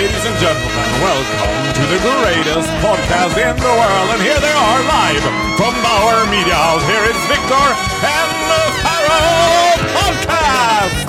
[0.00, 4.08] Ladies and gentlemen, welcome to the greatest podcast in the world.
[4.14, 5.22] And here they are live
[5.58, 6.84] from Bauer Media House.
[6.92, 7.66] Here is Victor
[8.18, 11.08] and the Pharaoh Podcast!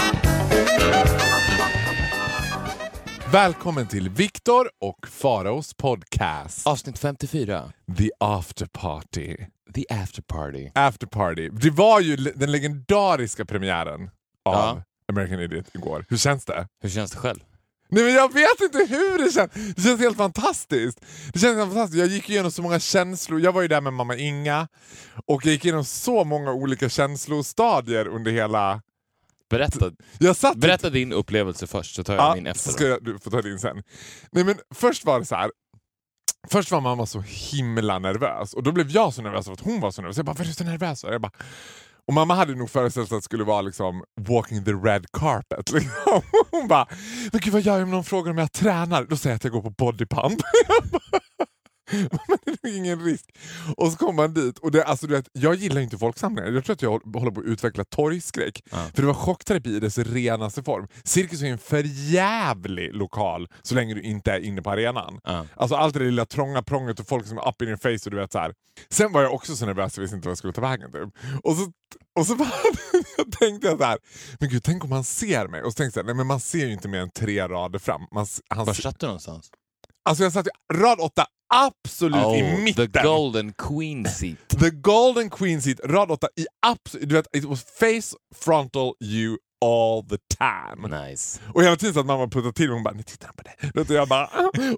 [3.32, 6.68] Välkommen till Victor och Faraos podcast.
[6.68, 7.72] Avsnitt 54.
[7.98, 9.38] The After Party.
[9.74, 10.70] The After Party.
[10.76, 11.50] After Party.
[11.50, 14.10] Det var ju den legendariska premiären
[14.46, 14.84] av Ja.
[15.14, 16.06] American Idiot igår.
[16.10, 16.68] Hur känns det?
[16.82, 17.40] Hur känns det själv?
[17.92, 19.52] Nej men jag vet inte hur det känns.
[19.76, 21.02] Det känns helt fantastiskt.
[21.34, 22.00] Det känns helt fantastiskt.
[22.00, 23.40] Jag gick igenom så många känslor.
[23.42, 24.68] Jag var ju där med mamma Inga
[25.26, 28.82] och jag gick igenom så många olika känslostadier under hela...
[29.50, 32.72] Berätta, Jag satt berätta din upplevelse först så tar jag Ja, min efter.
[32.72, 33.84] ska jag, du får ta din sen.
[34.32, 35.52] Nej men först var det så här.
[36.50, 39.80] Först var mamma så himla nervös och då blev jag så nervös för att hon
[39.80, 40.18] var så nervös.
[40.18, 41.04] Jag bara, varför är du så nervös?
[41.04, 41.32] Och, jag bara,
[42.12, 45.72] och mamma hade nog föreställt sig att det skulle vara liksom walking the red carpet.
[45.74, 46.22] Liksom.
[46.52, 46.88] Hon bara,
[47.32, 49.04] men gud vad gör jag om någon frågar om jag tränar?
[49.04, 50.42] Då säger jag att jag går på bodypump.
[52.62, 53.26] Det är ingen risk.
[53.78, 56.52] Och så kommer man dit och det, alltså, du vet, jag gillar inte folksamlingar.
[56.52, 58.64] Jag tror att jag håller på att utveckla torgskräck.
[58.72, 58.78] Ja.
[58.96, 60.88] För det var chockterapi i dess renaste form.
[61.04, 65.20] Cirkus är en förjävlig lokal så länge du inte är inne på arenan.
[65.24, 65.46] Ja.
[65.56, 68.06] Alltså allt det där lilla trånga prånget och folk som är up in your face
[68.06, 68.54] och du vet så här.
[68.90, 70.92] Sen var jag också så nervös jag visste inte vad jag skulle ta vägen.
[70.92, 71.10] Typ.
[71.44, 71.72] Och så,
[72.20, 72.52] och så bara,
[73.18, 73.98] jag tänkte jag så här,
[74.40, 75.62] men gud tänk om han ser mig?
[75.64, 78.02] Och så tänkte jag, nej men man ser ju inte mer än tre rader fram.
[78.12, 79.50] Man, han, Var satt du någonstans?
[80.06, 82.92] alltså jag satt i rad åtta, absolut i Oh, mitten.
[82.92, 84.50] the golden queen seat.
[84.60, 87.10] The golden queen seat, rad 8 i absolut...
[87.10, 90.88] Du vet, it was face frontal you all the time.
[91.10, 91.40] Nice.
[91.54, 93.44] Och hela tiden så att mamma puttade till mig hon bara “nu tittar han på
[93.44, 93.72] dig”.
[93.74, 94.26] Vet du, jag bara,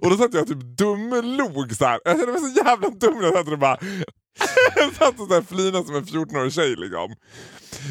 [0.02, 2.00] och då satt jag typ dumlog så här.
[2.04, 3.76] Jag kände mig så jävla dum när jag satt och bara...
[4.98, 7.14] satt och så här flinade som en 14-årig tjej liksom.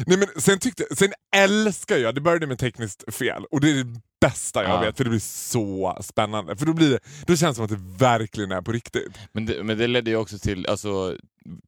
[0.06, 3.74] Nej, men sen, tyckte, sen älskar jag, det började med tekniskt fel och det är
[3.84, 4.80] det bästa jag Ja.
[4.80, 6.56] vet för det blir så spännande.
[6.56, 9.18] För då, blir det, då känns det som att det verkligen är på riktigt.
[9.32, 11.16] Men det, men det ledde ju också till, alltså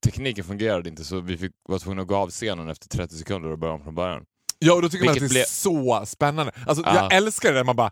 [0.05, 3.51] tekniken fungerade inte så vi fick, var tvungna att gå av scenen efter 30 sekunder
[3.51, 4.23] och börja om från början.
[4.59, 6.53] Ja, och då tycker man att det Vilket är så spännande.
[6.67, 6.95] Alltså, Ja.
[6.95, 7.91] Jag älskar det där man bara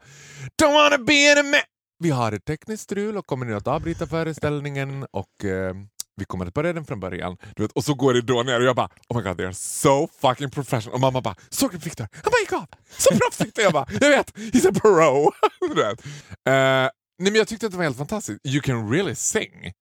[0.63, 1.65] Don't wanna be in a ma-"
[1.99, 5.75] Vi har ett tekniskt strul och kommer nu att avbryta föreställningen och eh,
[6.17, 7.37] vi kommer att börja den från början.
[7.57, 9.47] Du vet, och så går det då ner och jag bara Oh my god they
[9.47, 10.95] are so fucking professional.
[10.95, 12.09] Och mamma bara Såg du Victor?
[12.13, 12.67] Han bara gick av!
[12.99, 13.59] Så proffsigt!
[13.59, 14.35] Jag bara Jag vet!
[14.37, 15.33] He's a pro!
[15.75, 16.05] du vet.
[16.05, 18.47] Eh, nej men jag tyckte att det var helt fantastiskt.
[18.47, 19.73] You can really sing.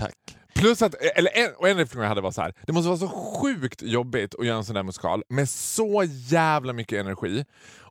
[0.00, 0.14] Tack.
[0.54, 2.54] Plus att, eller en, och en reflektion jag hade var så här.
[2.66, 6.72] det måste vara så sjukt jobbigt att göra en sån där musikal med så jävla
[6.72, 7.44] mycket energi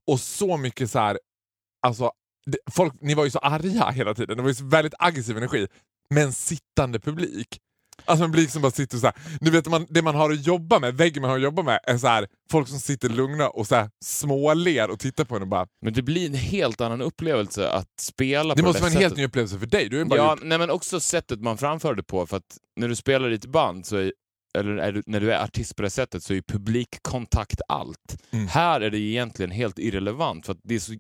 [0.08, 1.20] och så mycket så här,
[1.82, 2.12] alltså,
[2.72, 5.68] folk, ni var ju så arga hela tiden, det var ju så väldigt aggressiv energi,
[6.10, 7.60] med en sittande publik.
[8.06, 9.16] Alltså en publik som bara sitter så här.
[9.42, 11.80] Nu vet man, det man har att jobba med, väggen man har att jobba med
[11.84, 15.42] är så här, folk som sitter lugna och så här, småler och tittar på en
[15.42, 15.68] och bara...
[15.82, 18.94] Men det blir en helt annan upplevelse att spela Det på måste det vara en
[18.94, 19.04] sättet.
[19.08, 19.90] helt ny upplevelse för dig.
[19.90, 22.26] Du är bara Ja, gjort, nej, men också sättet man framför det på.
[22.26, 24.12] För att när du spelar i ett band, så är,
[24.58, 28.18] eller du, när du är artist på det sättet, så är publikkontakt allt.
[28.32, 28.48] Mm.
[28.48, 30.94] Här är det egentligen helt irrelevant, för att det är, så,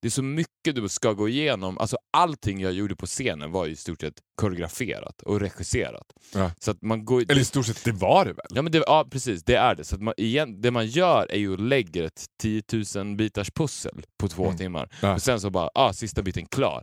[0.00, 1.78] det är så mycket du ska gå igenom.
[1.78, 6.06] Alltså allting jag gjorde på scenen var i stort sett koreograferat och regisserat.
[6.34, 6.50] Ja.
[6.60, 8.46] Så att man går, eller i stort sett, det var det väl?
[8.50, 9.84] Ja, men det, ja precis, det är det.
[9.84, 12.62] Så att man, igen, det man gör är ju att lägga ett 10
[12.96, 14.56] 000 bitars pussel på två Mm.
[14.56, 14.88] timmar.
[15.02, 15.14] Ja.
[15.14, 16.82] Och sen så bara, ah, sista biten klar.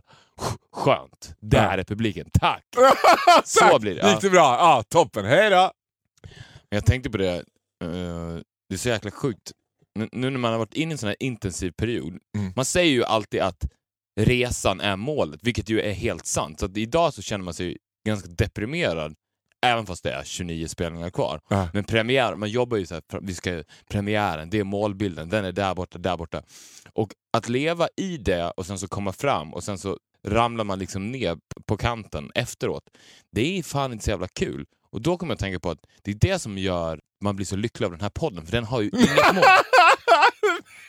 [0.72, 1.34] Skönt.
[1.40, 1.80] Där Ja.
[1.80, 2.30] är publiken.
[2.32, 2.64] Tack!
[3.44, 3.80] Så Tack!
[3.80, 4.10] blir det, ja.
[4.12, 4.40] Gick det bra?
[4.58, 5.24] Ja, toppen.
[5.24, 5.72] Hej då!
[6.68, 7.34] Jag tänkte på det,
[7.84, 9.52] eh, det är så jäkla sjukt.
[9.94, 12.52] Nu när man har varit inne i en sån här intensiv period, Mm.
[12.56, 13.64] man säger ju alltid att
[14.20, 16.60] resan är målet, vilket ju är helt sant.
[16.60, 19.14] Så idag så känner man sig ganska deprimerad,
[19.66, 21.40] även fast det är 29 spelningar kvar.
[21.48, 21.68] Ja.
[21.72, 25.52] Men premiär, man jobbar ju så här, vi ska, premiären, det är målbilden, den är
[25.52, 26.42] där borta, där borta.
[26.92, 30.78] Och att leva i det och sen så komma fram och sen så ramlar man
[30.78, 32.84] liksom ner på kanten efteråt.
[33.32, 34.64] Det är fan inte så jävla kul.
[34.92, 37.46] Och då kommer jag att tänka på att det är det som gör man blir
[37.46, 39.44] så lycklig av den här podden, för den har ju inget mål.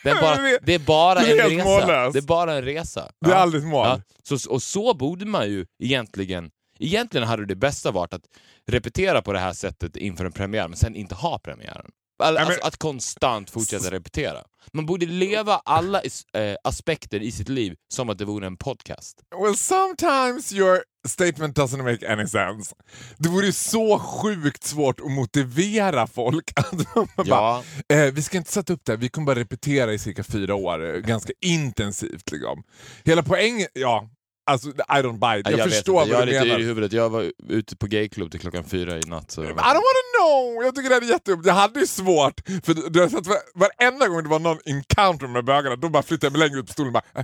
[0.04, 1.64] Bara, det är bara Det är en helt resa.
[1.64, 2.12] mållös.
[2.12, 3.12] Det är bara en resa.
[3.20, 3.36] Det är Ja.
[3.36, 3.86] aldrig ett mål.
[3.86, 4.00] Ja,
[4.38, 6.50] så, och så borde man ju egentligen...
[6.78, 8.22] Egentligen hade det bästa varit att
[8.66, 11.86] repetera på det här sättet inför en premiär, men sen inte ha premiären.
[12.18, 14.38] Men- alltså, att konstant fortsätta repetera.
[14.72, 18.56] Man borde leva alla is, eh, aspekter i sitt liv som att det vore en
[18.56, 19.18] podcast.
[19.42, 22.74] Well, sometimes you're statement doesn't make any sense.
[23.18, 28.22] Det vore ju så sjukt svårt att motivera folk att man bara, Ja, Eh, vi
[28.22, 31.32] ska inte sätta upp det, vi kommer bara repetera i cirka fyra år, eh, ganska
[31.40, 32.30] intensivt.
[32.32, 32.62] Liksom.
[33.04, 34.08] Hela poängen, ja,
[34.50, 34.72] alltså I
[35.02, 35.50] don't buy it.
[35.50, 36.12] Jag, jag, förstår inte.
[36.14, 36.58] Jag är vad du lite menar.
[36.58, 36.92] yr i huvudet.
[36.92, 39.30] Jag var ute på gayklubb till klockan fyra i natt.
[39.30, 39.42] Så...
[39.44, 39.72] I don't wanna
[40.18, 40.64] know!
[40.64, 41.46] Jag tycker det här är jättejobbigt.
[41.46, 44.58] Jag hade ju svårt, för du- du har sett var- varenda gång det var någon
[44.64, 47.14] encounter med bögarna, då bara flyttade jag mig längre ut på stolen och bara...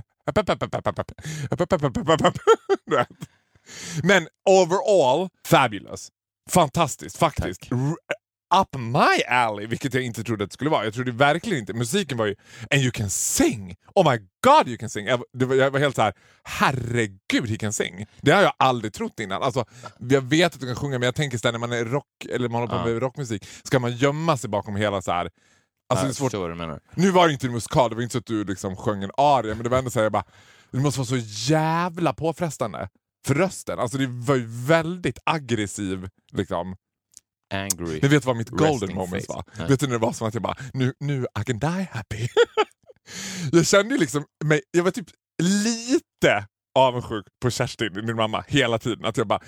[4.03, 6.09] Men overall, fabulous.
[6.49, 7.71] Fantastiskt, faktiskt.
[7.71, 7.95] R-
[8.61, 10.83] Up my alley, vilket jag inte trodde att det skulle vara.
[10.83, 11.73] Jag trodde verkligen inte.
[11.73, 12.35] Musiken var ju...
[12.71, 13.75] And you can sing!
[13.95, 15.05] Oh my god you can sing!
[15.05, 16.13] Jag, var, jag var helt så här,
[16.43, 18.05] herregud he can sing!
[18.21, 19.43] Det har jag aldrig trott innan.
[19.43, 19.65] Alltså,
[19.99, 22.05] jag vet att du kan sjunga men jag tänker så här, när man är rock,
[22.29, 25.29] eller man håller på med rockmusik, ska man gömma sig bakom hela så här...
[25.89, 26.33] Alltså, det är svårt.
[26.33, 26.79] vad du menar.
[26.95, 29.11] Nu var det inte en musikal, det var inte så att du liksom sjöng en
[29.17, 30.23] aria, men det var ändå så här, jag bara,
[30.71, 31.17] det måste vara så
[31.51, 32.89] jävla påfrestande
[33.27, 33.79] för rösten.
[33.79, 36.75] Alltså det var ju väldigt aggressiv liksom.
[37.53, 37.99] Angry.
[38.01, 39.43] Men vet vad mitt golden moment var?
[39.57, 39.67] Nej.
[39.67, 42.27] Vet du när det var som att jag bara, nu, nu I can die happy.
[43.51, 45.07] jag kände liksom mig, jag var typ
[45.43, 49.05] lite avundsjuk på Kerstin, min mamma, hela tiden.
[49.05, 49.39] Att jag bara,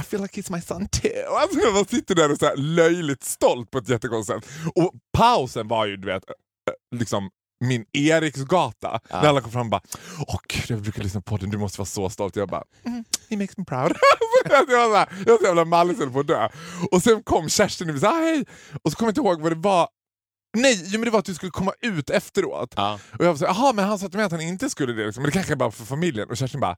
[0.00, 1.10] I feel like he's my son too.
[1.40, 4.54] Alltså jag bara sitter där och så här löjligt stolt på ett jättekonstigt sätt.
[4.74, 9.00] Och pausen var ju, du vet, eh, liksom min Eriksgata.
[9.10, 9.22] Ja.
[9.22, 9.80] När alla kom fram och bara
[10.26, 12.36] Åh gud, jag brukar lyssna på den, du måste vara så stolt.
[12.36, 13.92] Jag bara mm, He makes me proud.
[14.68, 16.48] jag, var så jävla mallig så på att dö.
[16.90, 18.44] Och sen kom Kerstin och sa hej.
[18.82, 19.88] Och så kommer jag inte ihåg vad det var.
[20.56, 22.74] Nej, jo, men det var att du skulle komma ut efteråt.
[22.76, 22.98] Ja.
[23.18, 25.04] Och jag var så jaha men han sa till mig att han inte skulle det.
[25.04, 25.22] Liksom.
[25.22, 26.28] Men det kanske är bara för familjen.
[26.30, 26.76] Och Kerstin bara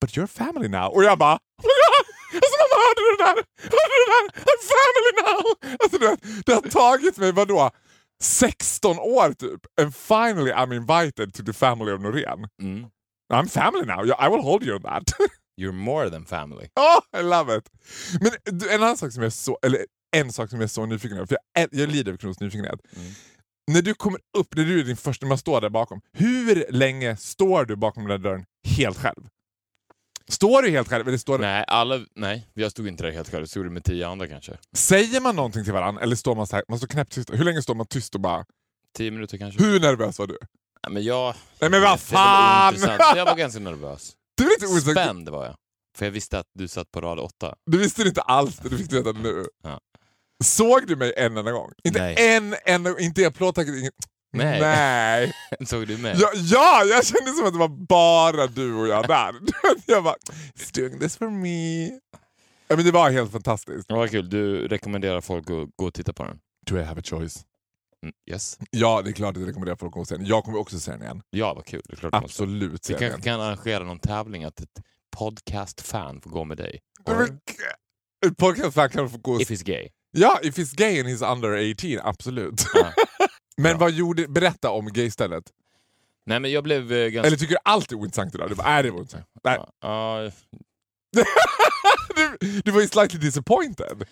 [0.00, 0.86] But you're family now.
[0.94, 1.32] Och jag bara
[2.34, 3.36] Alltså mamma hörde du det där?
[3.74, 4.24] Hörde du det där?
[4.50, 5.42] I'm family now!
[5.82, 7.70] Alltså, du vet, det har tagit mig, vadå?
[8.24, 9.60] 16 år typ.
[9.80, 12.48] And finally I'm invited to the family of Norén.
[12.62, 12.90] Mm.
[13.34, 14.04] I'm family now.
[14.18, 15.02] I will hold you on that.
[15.56, 16.68] You're more than family.
[16.76, 17.70] oh, I love it!
[18.20, 18.32] Men
[18.70, 19.86] en annan sak som jag är så, eller
[20.16, 22.80] en sak som jag är så nyfiken på, för jag, jag lider av Kronos nyfikenhet.
[22.96, 23.12] Mm.
[23.72, 27.16] När du kommer upp, när du är din första, man står där bakom, hur länge
[27.16, 28.44] står du bakom den där dörren
[28.76, 29.28] helt själv?
[30.30, 31.08] Står du helt själv?
[31.08, 33.42] Eller står Nej, alla, nej, jag stod inte där helt själv.
[33.42, 34.52] Jag stod med tio andra kanske.
[34.76, 37.30] Säger man någonting till varandra eller står man så här, man står knäpptyst?
[37.32, 38.44] Hur länge står man tyst och bara,
[38.96, 39.62] Tio minuter kanske.
[39.64, 40.38] hur nervös var du?
[40.86, 41.34] Nej, men jag...
[41.60, 42.74] Nej men vad fan!
[43.16, 44.12] Jag var ganska nervös.
[44.36, 44.92] Du, är osäker.
[45.02, 45.56] Spänd var jag.
[45.98, 47.54] För jag visste att du satt på rad åtta.
[47.66, 49.46] du visste inte alls det, du fick veta det nu.
[49.62, 49.80] Ja.
[50.44, 51.72] Såg du mig en enda gång?
[51.84, 52.14] Inte Nej.
[52.36, 53.74] en enda gång, inte i applådtacket.
[54.34, 54.60] Nej.
[54.60, 55.32] Nej.
[55.66, 56.16] Såg du med?
[56.18, 59.34] Ja, ja, jag kände som att det var bara du och jag där.
[59.86, 60.16] jag bara,
[60.54, 61.84] he's doing this for me.
[62.68, 63.84] Ja, men det var helt fantastiskt.
[63.88, 64.30] Ja, Vad kul.
[64.30, 66.38] Du rekommenderar folk att gå och titta på den?
[66.66, 67.44] Do I have a choice?
[68.02, 68.58] Mm, yes.
[68.70, 70.26] Ja, det är klart att jag rekommenderar folk att gå och se den.
[70.26, 71.22] Jag kommer också se den igen.
[71.30, 71.82] Ja, vad kul.
[71.84, 72.14] Det är klart.
[72.14, 74.82] Absolut Vi kanske kan arrangera någon tävling att ett
[75.16, 76.80] podcast-fan får gå med dig.
[77.04, 77.38] Or
[78.26, 79.88] Ett podcastfan kan få gå och if he's gay.
[80.10, 82.64] Ja, if he's gay and he's under 18, absolut.
[83.56, 83.86] Men Bra.
[83.86, 85.44] vad gjorde, berätta om gaystället.
[86.26, 87.26] Nej, men jag blev eh, ganska...
[87.26, 88.48] Eller tycker du allt är ointressant idag?
[88.48, 89.26] Du bara, är det är ointressant?
[89.44, 89.58] Nej.
[89.80, 90.30] Ja,
[92.16, 94.04] du, du var ju slightly disappointed.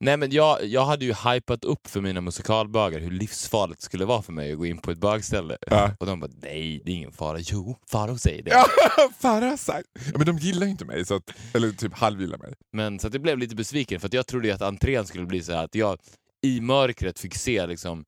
[0.00, 4.04] Nej men jag, jag hade ju hypat upp för mina musikalbögar hur livsfarligt det skulle
[4.04, 5.56] vara för mig att gå in på ett bögställe.
[5.66, 5.90] Ja.
[6.00, 7.38] Och de bara, nej det är ingen fara.
[7.40, 8.50] Jo, Farao säger det.
[8.50, 8.66] Ja,
[9.18, 9.88] fan har sagt.
[9.94, 12.54] Ja, men de gillar ju inte mig, så att, eller typ halvgillar mig.
[12.72, 15.52] Men så att jag blev lite besviken för jag trodde att entrén skulle bli så
[15.52, 15.98] här att jag
[16.42, 18.04] i mörkret fick se liksom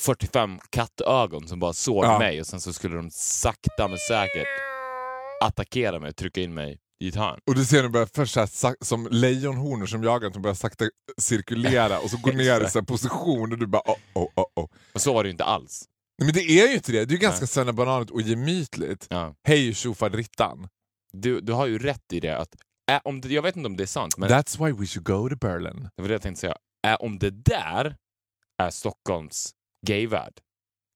[0.00, 2.18] 45 kattögon som bara såg Ja.
[2.18, 4.48] mig och sen så skulle de sakta men säkert
[5.44, 7.38] attackera mig och trycka in mig i ett hörn.
[7.46, 10.84] Och du ser de börjar först här, som lejonhonor som jagar, de börjar sakta
[11.18, 14.68] cirkulera och så går ner i så position och du bara oh, oh, oh, oh.
[14.94, 15.84] Och så var det ju inte alls.
[16.18, 17.48] Nej, men det är ju inte det, det är ju ganska Nej.
[17.48, 19.06] svennebananigt och gemytligt.
[19.10, 19.34] Ja.
[19.48, 20.68] Hej tjofaderittan.
[21.12, 22.48] Du, du har ju rätt i det att,
[22.90, 25.06] äh, om det, jag vet inte om det är sant, men That's why we should
[25.06, 25.88] go to Berlin.
[25.96, 26.56] det var det jag tänkte säga.
[26.86, 27.96] Äh, om det där
[28.62, 29.50] är Stockholms
[29.86, 30.32] gayvärld,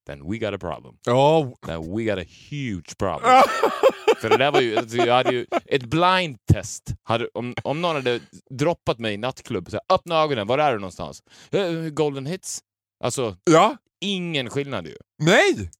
[0.06, 0.94] then we got a problem.
[1.08, 1.52] Oh.
[1.66, 3.42] Then we got a huge problem.
[4.20, 6.82] För det där var ju, alltså, jag hade ju ett blind test.
[7.02, 10.72] Hade, om, om någon hade droppat mig i nattklubb, så här, öppna ögonen, var är
[10.72, 11.22] du någonstans?
[11.50, 12.60] "Eh, Golden hits.
[13.04, 14.96] Alltså, Ja, ingen skillnad ju.
[15.22, 15.70] nej!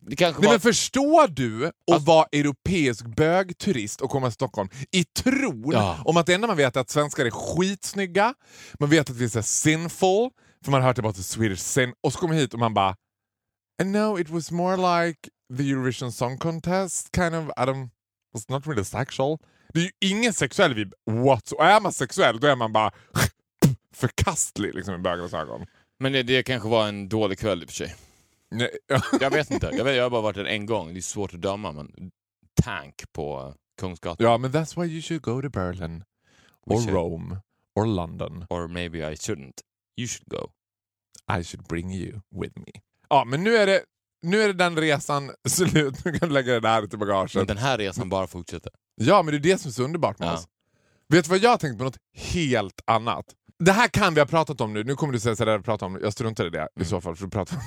[0.00, 0.54] Det kanske Nej var...
[0.54, 5.98] men förstår du att Alltså- vara europeisk bögturist och komma till Stockholm i tron Ja.
[6.04, 8.34] om att det enda man vet är att svenskar är skitsnygga,
[8.80, 10.30] man vet att vi är sinful,
[10.66, 12.96] för man har hört about the Swedish sin, och så kommer hit och man bara
[13.82, 17.90] And no, it was more like the Eurovision Song Contest, kind of, I don't,
[18.32, 19.38] was not really sexual.
[19.74, 22.90] Det är ju ingen sexuell vibb what Och är man sexuell då är man bara
[23.94, 25.66] förkastlig liksom, i bögarnas ögon.
[25.98, 27.94] Men det, det kanske var en dålig kväll i och för sig.
[28.50, 28.70] Nej,
[29.20, 29.70] Jag vet inte.
[29.72, 30.94] Jag, vet, jag har bara varit där en gång.
[30.94, 32.10] Det är svårt att döma, men
[32.62, 34.26] tank på Kungsgatan.
[34.26, 36.04] Ja, men that's why you should go to Berlin.
[36.66, 36.94] We Or should.
[36.94, 37.36] Rome.
[37.74, 38.46] Or London.
[38.50, 39.60] Or maybe I shouldn't.
[39.96, 40.50] You should go.
[41.40, 42.72] I should bring you with me.
[43.08, 43.82] Ja, men nu är det,
[44.22, 46.04] nu är det den resan slut.
[46.04, 47.34] Nu kan du lägga det där till bagaget.
[47.34, 48.72] Men den här resan bara fortsätter.
[48.94, 50.34] Ja, men det är det som är så underbart med Ja.
[50.34, 50.46] oss.
[51.08, 51.84] Vet du vad jag har tänkt på?
[51.84, 53.24] Något helt annat.
[53.58, 54.84] Det här kan vi ha pratat om nu.
[54.84, 57.24] Nu kommer du säga sådär, prata om Jag struntar i det i så fall, för
[57.24, 57.62] du pratar om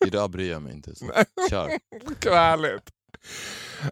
[0.00, 0.06] det.
[0.06, 0.94] Idag bryr jag mig inte.
[0.94, 1.06] Så.
[1.50, 1.70] Kör.
[2.24, 2.90] Vad härligt.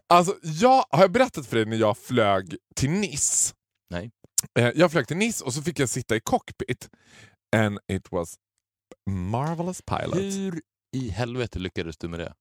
[0.07, 3.53] Alltså, jag, har jag berättat för dig när jag flög till Nice?
[3.89, 4.11] Nej.
[4.59, 6.89] Eh, Jag flög till Nice och så fick jag sitta i cockpit.
[7.55, 8.35] And it was
[9.09, 10.15] marvelous pilot.
[10.15, 10.61] Hur
[10.95, 12.33] i helvete lyckades du med det?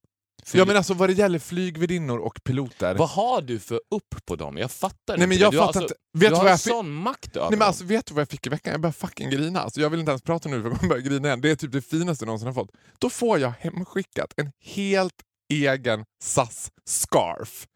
[0.44, 2.94] För Ja du- men alltså vad det gäller flygvärdinnor och piloter.
[2.94, 4.56] Vad har du för upp på dem?
[4.56, 5.56] Jag fattar Nej men jag det.
[5.56, 5.94] du fattar alltså, inte.
[6.12, 8.28] Vet du du har jag sån makt över Nej, men alltså, vet du vad jag
[8.28, 8.70] fick i veckan?
[8.72, 9.60] Jag börjar fucking grina.
[9.60, 11.40] Alltså, jag vill inte ens prata nu för jag kommer börja grina igen.
[11.40, 12.70] Det är typ det finaste jag någonsin har fått.
[12.98, 15.14] Då får jag hemskickat en helt
[15.52, 17.66] egen SAS-scarf.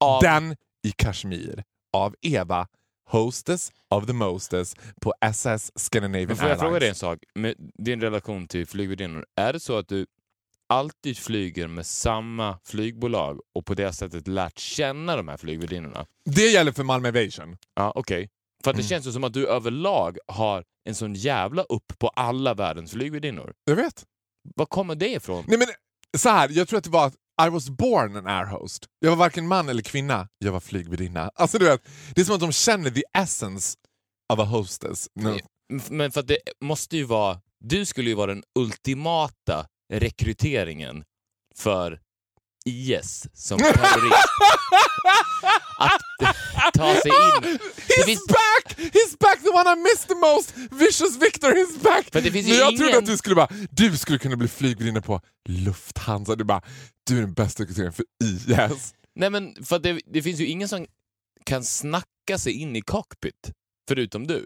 [0.00, 2.66] Av- Den i kashmir av Eva,
[3.10, 6.60] hostess of the mostess på SS Scandinavian Men får jag Airlines.
[6.68, 7.18] fråga dig en sak?
[7.34, 10.06] Med din relation till flygvärdinnor, är det så att du
[10.68, 16.06] alltid flyger med samma flygbolag och på det sättet lärt känna de här flygvärdinnorna?
[16.24, 17.56] Det gäller för Malmö Aviation.
[17.74, 18.28] Ja, okej.
[18.64, 18.88] För att det Mm.
[18.88, 23.52] känns ju som att du överlag har en sån jävla upp på alla världens flygvärdinnor.
[23.64, 24.04] Jag vet.
[24.56, 25.44] Var kommer det ifrån?
[25.48, 25.68] Nej men
[26.18, 28.86] så här, jag tror att det var att I was born an air host.
[28.98, 31.30] Jag var varken man eller kvinna, jag var flygvärdinna.
[31.34, 33.78] Alltså du vet, det är som att de känner the essence
[34.32, 35.08] of a hostess.
[35.14, 35.38] No.
[35.90, 37.40] Men för det måste ju vara...
[37.64, 41.04] Du skulle ju vara den ultimata rekryteringen
[41.56, 42.00] för
[42.64, 44.28] IS som terrorist.
[45.78, 46.36] Att
[46.74, 47.58] ta sig in...
[47.88, 48.78] He's finns- back!
[48.78, 49.42] He's back!
[49.42, 50.54] The one I missed the most!
[50.70, 52.14] Vicious Victor, he's back!
[52.24, 55.20] Ju Men jag ingen- trodde att du skulle bara, du skulle kunna bli flygvärdinna på
[55.48, 56.34] Lufthansa.
[56.36, 56.62] Du bara,
[57.06, 58.94] du är den bästa rekryteringen för IS.
[59.14, 60.86] Nej men för det, det finns ju ingen som
[61.44, 63.50] kan snacka sig in i cockpit,
[63.88, 64.40] förutom du.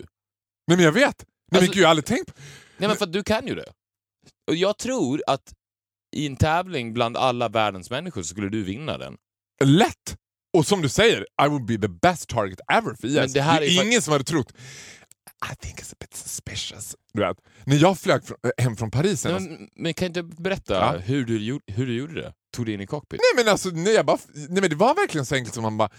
[0.67, 1.03] Nej men jag vet!
[1.05, 2.33] Nej men Alltså- gud, jag har aldrig tänkt.
[2.77, 3.73] Nej men för du kan ju det.
[4.49, 5.53] Och jag tror att
[6.17, 9.17] i en tävling bland alla världens människor så skulle du vinna den.
[9.65, 10.17] Lätt!
[10.53, 13.15] Och som du säger, I would be the best target ever för IS.
[13.15, 14.53] Men det här det är är ingen som hade trott...
[15.53, 16.97] I think it's a bit suspicious.
[17.13, 20.23] Du vet, när jag flög från, äh, hem från Paris senast, men, men kan inte
[20.23, 20.97] berätta Ja.
[20.99, 22.33] hur, du, hur du gjorde det?
[22.57, 23.21] Tog dig in i cockpit?
[23.21, 25.77] Nej men alltså, nej, jag bara, nej, men det var verkligen så enkelt som man
[25.77, 25.91] bara...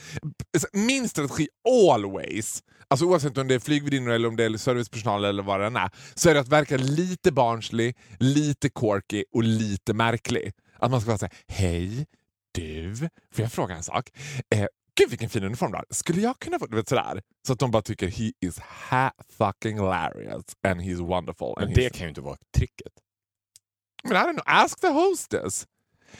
[0.73, 1.47] Min strategi
[1.93, 5.65] always, alltså oavsett om det är flygvärdinnor eller om det är servicepersonal eller vad det
[5.65, 10.51] än är, så är det att verka lite barnslig, lite quirky och lite märklig.
[10.79, 12.05] Att man ska vara säga hej,
[12.51, 12.95] du,
[13.33, 14.09] får jag fråga en sak?
[14.55, 14.65] Eh,
[14.95, 15.85] Gud vilken fin uniform du har.
[15.89, 16.65] Skulle jag kunna få...
[16.67, 17.21] Du vet sådär.
[17.47, 21.53] Så att de bara tycker he is ha fucking hilarious and he's wonderful.
[21.57, 22.93] Men and det he's- kan ju inte vara tricket.
[24.03, 25.67] men I don't know, ask the hostess.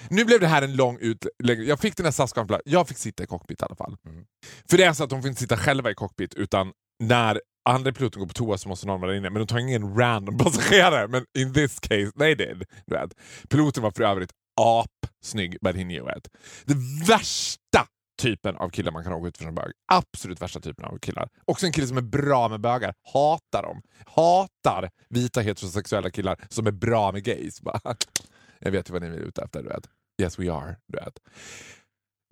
[0.10, 1.68] Nu blev det här en lång utläggning.
[1.68, 2.34] Jag fick den här sas
[2.66, 3.98] Jag fick sitta i cockpit i alla fall.
[4.06, 4.26] Mm.
[4.70, 7.92] För det är så att de får inte sitta själva i cockpit utan när andra
[7.94, 9.30] piloten går på toa så måste någon vara där inne.
[9.30, 11.08] Men de tar ingen random passagerare.
[11.08, 12.64] Men in this case, they did.
[12.86, 13.14] Du vet.
[13.50, 14.32] Piloten var för övrigt
[14.62, 16.28] apsnygg, but he knew it.
[16.66, 16.76] Det
[17.08, 17.88] värsta
[18.22, 19.72] typen av killar man kan råka ut för som bög.
[19.92, 21.30] Absolut värsta typen av killar.
[21.46, 22.94] Också en kille som är bra med bögar.
[23.14, 23.82] Hatar dem.
[24.06, 27.62] Hatar vita heterosexuella killar som är bra med gays.
[27.62, 27.96] Bara,
[28.60, 29.64] jag vet ju vad ni är ute efter.
[29.64, 29.90] Du vet.
[30.22, 30.76] Yes we are.
[30.88, 31.20] Du vet.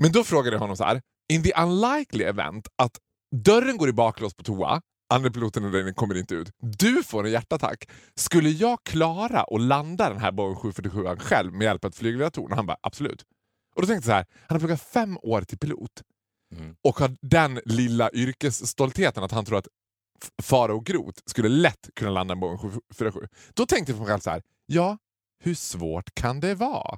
[0.01, 1.01] Men då frågade jag honom så här.
[1.33, 2.97] In the unlikely event att
[3.35, 6.51] dörren går i baklås på toa, andra piloten och den kommer inte ut.
[6.59, 7.89] Du får en hjärtattack.
[8.15, 12.51] Skulle jag klara att landa den här Boeing 747 själv med hjälp av ett flygledartorn?
[12.51, 13.23] Han bara absolut.
[13.75, 16.01] Och då tänkte jag så här, han har pluggat fem år till pilot
[16.55, 16.75] Mm.
[16.83, 19.67] och har den lilla yrkesstoltheten att han tror att
[20.41, 23.27] Farao Groth skulle lätt kunna landa en Boeing 747.
[23.53, 24.97] Då tänkte jag för mig själv så här, ja,
[25.43, 26.97] hur svårt kan det vara?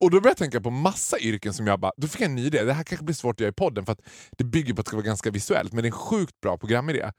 [0.00, 2.34] Och då började jag tänka på massa yrken som jag bara, då fick jag en
[2.34, 2.62] ny idé.
[2.64, 4.00] Det här kanske blir svårt att göra i podden för att
[4.38, 6.58] det bygger på att det ska vara ganska visuellt, men det är en sjukt bra
[6.58, 7.10] programidé.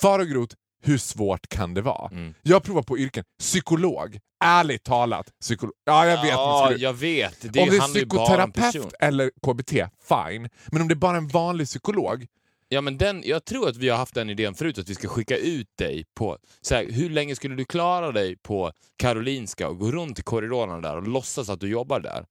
[0.00, 2.08] Farao Groth, hur svårt kan det vara?
[2.10, 2.34] Mm.
[2.42, 3.24] Jag provar på yrken.
[3.38, 4.18] Psykolog.
[4.44, 5.26] Ärligt talat.
[5.40, 5.72] Psykolog.
[5.84, 6.30] Ja, jag vet.
[6.30, 7.52] Ja, jag vet.
[7.52, 9.70] Det om det är psykoterapeut eller KBT,
[10.08, 10.48] fine.
[10.72, 12.26] Men om det är bara en vanlig psykolog,
[12.68, 15.08] Ja, men den, jag tror att vi har haft den idén förut, att vi ska
[15.08, 16.38] skicka ut dig på...
[16.60, 20.80] Så här, hur länge skulle du klara dig på Karolinska och gå runt i korridorerna
[20.80, 22.26] där och låtsas att du jobbar där?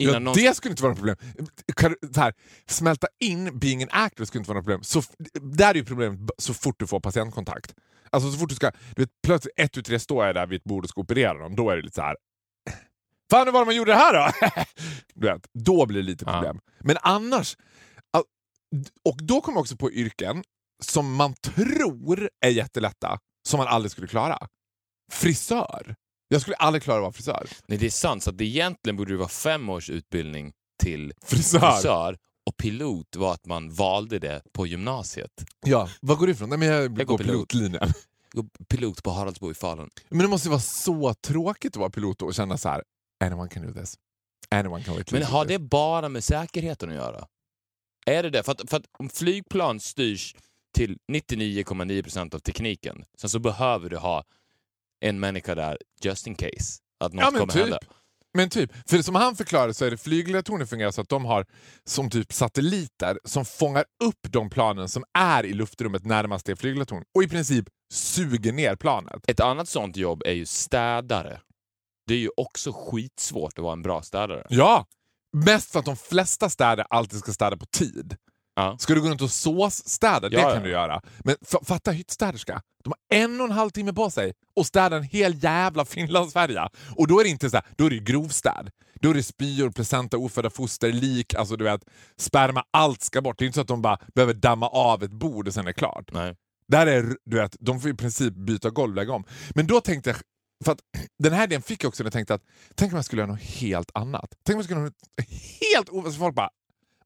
[0.00, 0.34] Ja, någon...
[0.34, 1.96] det skulle inte vara något problem.
[2.14, 2.34] Så här,
[2.66, 4.82] smälta in being an actor skulle inte vara något problem.
[4.82, 5.02] Så,
[5.40, 7.74] där är ju problemet så fort du får patientkontakt.
[8.10, 10.56] Alltså så fort du ska, du vet, plötsligt ett, tu, tre står jag där vid
[10.56, 12.16] ett bord och ska operera dem, då är det lite så här.
[13.30, 14.32] Fan, hur var det man gjorde det här då?
[15.14, 16.32] du vet, då blir det lite Ja.
[16.32, 16.60] problem.
[16.80, 17.56] Men annars,
[19.04, 20.44] och då kommer jag också på yrken
[20.84, 24.38] som man tror är jättelätta, som man aldrig skulle klara.
[25.12, 25.94] Frisör.
[26.28, 27.48] Jag skulle aldrig klara att vara frisör.
[27.66, 28.22] Nej, det är sant.
[28.22, 31.58] Så att det egentligen borde det vara fem års utbildning till Frisör.
[31.72, 35.44] frisör och pilot var att man valde det på gymnasiet.
[35.66, 36.48] Ja, vad går du ifrån?
[36.48, 37.48] Nej, men jag, Jag går går pilot.
[37.48, 37.92] pilotlinjen.
[38.68, 39.90] Pilot på Haraldsbo i Falun.
[40.08, 42.82] Men det måste vara så tråkigt att vara pilot och känna så här:
[43.24, 43.94] anyone can do this.
[44.50, 47.26] Anyone can Men har det bara med säkerheten att göra?
[48.06, 48.42] Är det det?
[48.42, 50.34] För att, för att om flygplan styrs
[50.74, 54.24] till 99,9% av tekniken, sen så behöver du ha
[55.00, 57.62] en människa där just in case att något Ja, men kommer typ.
[57.62, 57.78] hända.
[58.34, 61.46] Men typ, för som han förklarade så är det flygledartornen fungerar så att de har
[61.84, 67.02] som typ satelliter som fångar upp de planen som är i luftrummet närmast det flygledartorn
[67.14, 69.22] och i princip suger ner planet.
[69.28, 71.40] Ett annat sånt jobb är ju städare.
[72.06, 74.46] Det är ju också skitsvårt att vara en bra städare.
[74.50, 74.86] Ja!
[75.36, 78.16] Mest för att de flesta städer alltid ska städa på tid.
[78.58, 78.76] Ja.
[78.78, 80.60] Ska du gå runt och såsstäda, det Ja, kan ja.
[80.60, 81.02] du göra.
[81.18, 82.62] Men fatta hyttstäderska.
[82.84, 86.68] De har en och en halv timme på sig och städa en hel jävla Finlandsfärja.
[86.96, 88.70] Och då är det inte så här, då är det grovstäd.
[89.00, 91.80] Då är det spyor, placenta, ofödda foster, lik, alltså du vet,
[92.16, 93.38] sperma, allt ska bort.
[93.38, 95.66] Det är inte så att de bara behöver damma av ett bord och sen är
[95.66, 96.10] det klart.
[96.12, 96.34] Nej.
[96.68, 99.24] Där är, du vet, de får i princip byta golv, lägga om.
[99.54, 100.16] Men då tänkte jag,
[100.64, 100.80] för att
[101.22, 102.42] den här idén fick jag också när jag tänkte att
[102.74, 104.28] tänk om jag skulle göra något helt annat.
[104.46, 105.26] Tänk om jag skulle göra något
[105.60, 106.14] helt.
[106.14, 106.50] Så folk bara,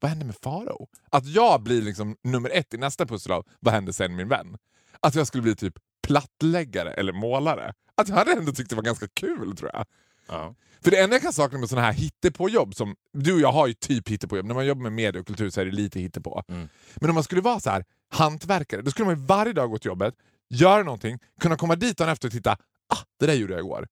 [0.02, 0.88] vad händer med Farao?
[1.10, 4.56] Att jag blir liksom nummer ett i nästa pussel av vad händer sen min vän?
[5.00, 5.74] Att jag skulle bli typ
[6.06, 7.74] plattläggare eller målare.
[7.94, 9.86] Att jag hade ändå tyckt det var ganska kul tror jag.
[10.28, 10.54] Ja.
[10.80, 13.66] För det enda jag kan sakna med sådana här hittepåjobb, som du och jag har
[13.66, 16.42] ju typ hittepåjobb, när man jobbar med media och kultur så är det lite hittepå.
[16.48, 16.68] Mm.
[16.94, 19.88] Men om man skulle vara så här hantverkare, då skulle man varje dag gå till
[19.88, 20.14] jobbet,
[20.50, 22.52] göra någonting, kunna komma dit dagen efter och titta,
[22.88, 23.88] ah, det där gjorde jag igår.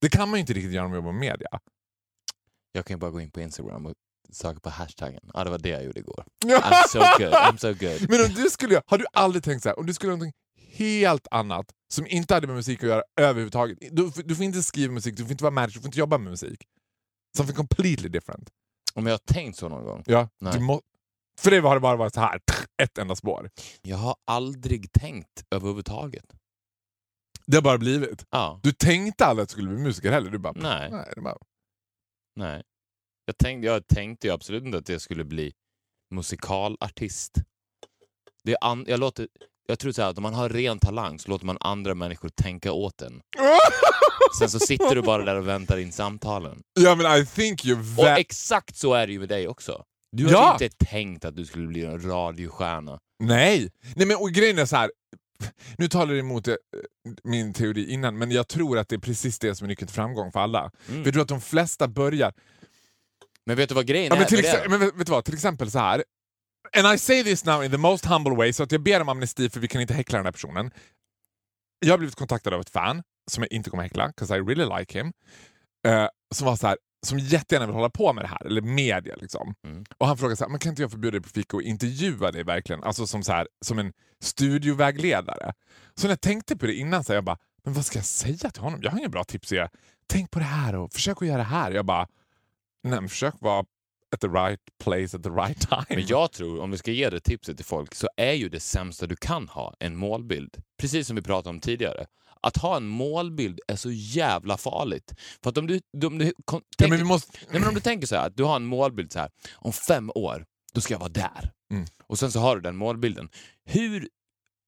[0.00, 1.48] Det kan man ju inte riktigt göra om man jobbar med media.
[2.72, 3.94] Jag kan ju bara gå in på Instagram och
[4.32, 5.30] söka på hashtaggen.
[5.34, 6.24] Ja, det var det jag gjorde igår.
[6.44, 8.10] I'm so good, I'm so good.
[8.10, 10.40] Men om du skulle, har du aldrig tänkt så här, om du skulle göra någonting
[10.72, 13.78] helt annat som inte hade med musik att göra överhuvudtaget.
[13.80, 16.18] Du, du får inte skriva musik, du får inte vara manager, du får inte jobba
[16.18, 16.62] med musik.
[17.36, 18.50] Something completely different.
[18.94, 20.02] Om jag har tänkt så någon gång?
[20.06, 20.28] Ja,
[20.60, 20.82] må,
[21.38, 22.40] för det har det bara varit så här,
[22.82, 23.50] ett enda spår.
[23.82, 26.24] Jag har aldrig tänkt överhuvudtaget.
[27.46, 28.24] Det har bara blivit.
[28.30, 30.30] Ja, Du tänkte aldrig att du skulle bli musiker heller.
[30.30, 30.90] Du bara, Nej.
[30.90, 31.36] nej bara,
[32.36, 32.62] nej.
[33.30, 35.52] Jag tänkte, jag tänkte ju absolut inte att jag skulle bli
[36.14, 37.32] musikalartist.
[38.44, 39.28] Det är an, jag, låter,
[39.68, 42.28] jag tror så här att om man har ren talang så låter man andra människor
[42.28, 43.20] tänka åt en.
[44.38, 46.62] Sen så sitter du bara där och väntar in samtalen.
[46.80, 49.84] ja men I think you're Och exakt så är det ju med dig också.
[50.16, 50.52] Du har Ja.
[50.52, 52.98] inte tänkt att du skulle bli en radiostjärna.
[53.22, 53.70] Nej!
[53.96, 54.90] Nej men och grejen är så här.
[55.78, 56.54] Nu talar du emot eh,
[57.24, 59.94] min teori innan, men jag tror att det är precis det som är nyckeln till
[59.94, 60.60] framgång för alla.
[60.60, 60.72] Mm.
[61.02, 62.32] För jag tror att de flesta börjar...
[63.46, 64.66] Men vet du vad grejen Ja, men är till, det?
[64.68, 66.04] men vet, vet du vad, till exempel så här.
[66.76, 69.08] And I say this now in the most humble way, så att jag ber om
[69.08, 70.70] amnesti för vi kan inte häckla den här personen.
[71.86, 74.78] Jag har blivit kontaktad av ett fan som jag inte kommer häckla, because I really
[74.78, 75.12] like him.
[75.86, 76.76] eh, som var så här,
[77.06, 79.54] som jättegärna vill hålla på med det här, eller media liksom.
[79.64, 79.84] Mm.
[79.98, 81.62] Och han frågade så här, men kan inte jag få bjuda dig på fika och
[81.62, 82.84] intervjua dig verkligen?
[82.84, 85.52] Alltså som, så här, som en studiovägledare.
[85.94, 88.04] Så när jag tänkte på det innan så här, jag bara, men vad ska jag
[88.06, 88.80] säga till honom?
[88.82, 89.68] Jag har inga bra tips att ge.
[90.06, 91.70] Tänk på det här och försök att göra det här.
[91.70, 92.06] Jag bara,
[92.82, 93.64] nej men försök vara
[94.12, 95.84] at the right place at the right time.
[95.88, 98.60] Men jag tror, om vi ska ge det tipset till folk, så är ju det
[98.60, 100.56] sämsta du kan ha en målbild.
[100.80, 102.06] Precis som vi pratade om tidigare.
[102.42, 105.14] Att ha en målbild är så jävla farligt.
[105.42, 107.38] För att om du, om du kon- ja, tänker, måste...
[107.50, 109.72] nej, men om du tänker så här, att du har en målbild så här, om
[109.72, 111.50] fem år, då ska jag vara där.
[111.72, 111.86] Mm.
[112.06, 113.28] Och sen så har du den målbilden.
[113.64, 114.08] Hur,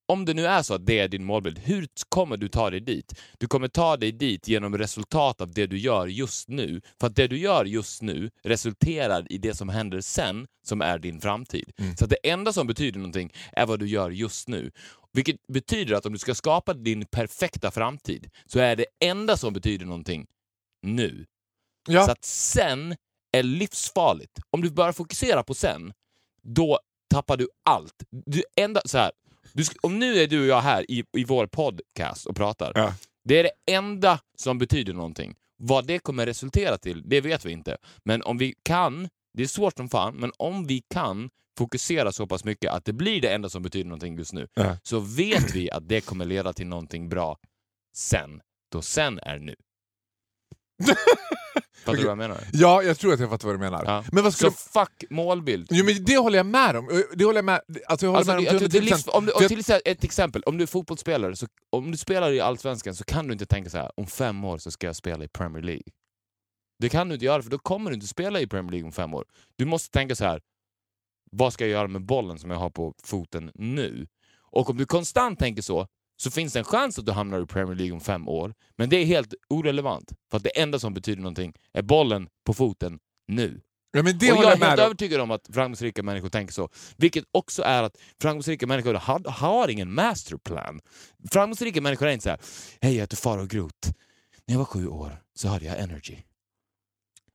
[0.05, 2.79] om det nu är så att det är din målbild, hur kommer du ta dig
[2.79, 3.19] dit?
[3.37, 6.81] Du kommer ta dig dit genom resultat av det du gör just nu.
[6.99, 10.99] För att det du gör just nu resulterar i det som händer sen, som är
[10.99, 11.71] din framtid.
[11.77, 11.97] Mm.
[11.97, 14.71] Så att det enda som betyder någonting är vad du gör just nu.
[15.13, 19.53] Vilket betyder att om du ska skapa din perfekta framtid, så är det enda som
[19.53, 20.27] betyder någonting
[20.81, 21.25] nu.
[21.87, 22.05] Ja.
[22.05, 22.95] Så att sen
[23.31, 24.39] är livsfarligt.
[24.49, 25.93] Om du börjar fokusera på sen,
[26.41, 28.03] då tappar du allt.
[28.25, 29.11] Du enda, så här,
[29.53, 32.71] du, om nu är du och jag här i, i vår podcast och pratar.
[32.75, 32.93] Ja.
[33.23, 35.35] Det är det enda som betyder någonting.
[35.57, 37.77] Vad det kommer resultera till, det vet vi inte.
[38.05, 42.27] Men om vi kan, det är svårt som fan, men om vi kan fokusera så
[42.27, 44.77] pass mycket att det blir det enda som betyder någonting just nu, Ja.
[44.83, 47.37] så vet vi att det kommer leda till någonting bra
[47.95, 48.41] sen.
[48.71, 49.55] Då sen är nu.
[51.75, 52.37] Fattar du vad jag menar?
[52.53, 53.83] ja, jag tror att jag fattar vad du menar.
[53.85, 54.03] Ja.
[54.11, 54.51] Men vad skulle...
[54.51, 55.67] Så fuck målbild.
[55.71, 57.03] Jo, men det håller jag med om.
[57.15, 58.95] Det håller jag med, alltså jag håller Alltså, med om till det, det, är 110%.
[58.95, 61.97] livs, om du, jag- till exempel- ett exempel, om du är fotbollsspelare, så, om du
[61.97, 64.87] spelar i Allsvenskan så kan du inte tänka så här: om fem år så ska
[64.87, 65.83] jag spela i Premier League.
[66.79, 68.91] Det kan du inte göra, för då kommer du inte spela i Premier League om
[68.91, 69.25] fem år.
[69.55, 70.41] Du måste tänka så här:
[71.31, 74.07] vad ska jag göra med bollen som jag har på foten nu?
[74.51, 75.87] Och om du konstant tänker så,
[76.23, 78.53] så finns det en chans att du hamnar i Premier League om fem år.
[78.77, 82.53] Men det är helt orelevant, för att det enda som betyder någonting är bollen på
[82.53, 83.61] foten nu.
[83.91, 86.69] Ja, men det och jag är helt med övertygad om att framgångsrika människor tänker så.
[86.97, 90.79] Vilket också är att framgångsrika människor har, har ingen masterplan.
[91.31, 92.39] Framgångsrika människor är inte så här,
[92.81, 93.89] hej jag heter Farao Groth.
[94.47, 96.17] När jag var sju år så hade jag energy.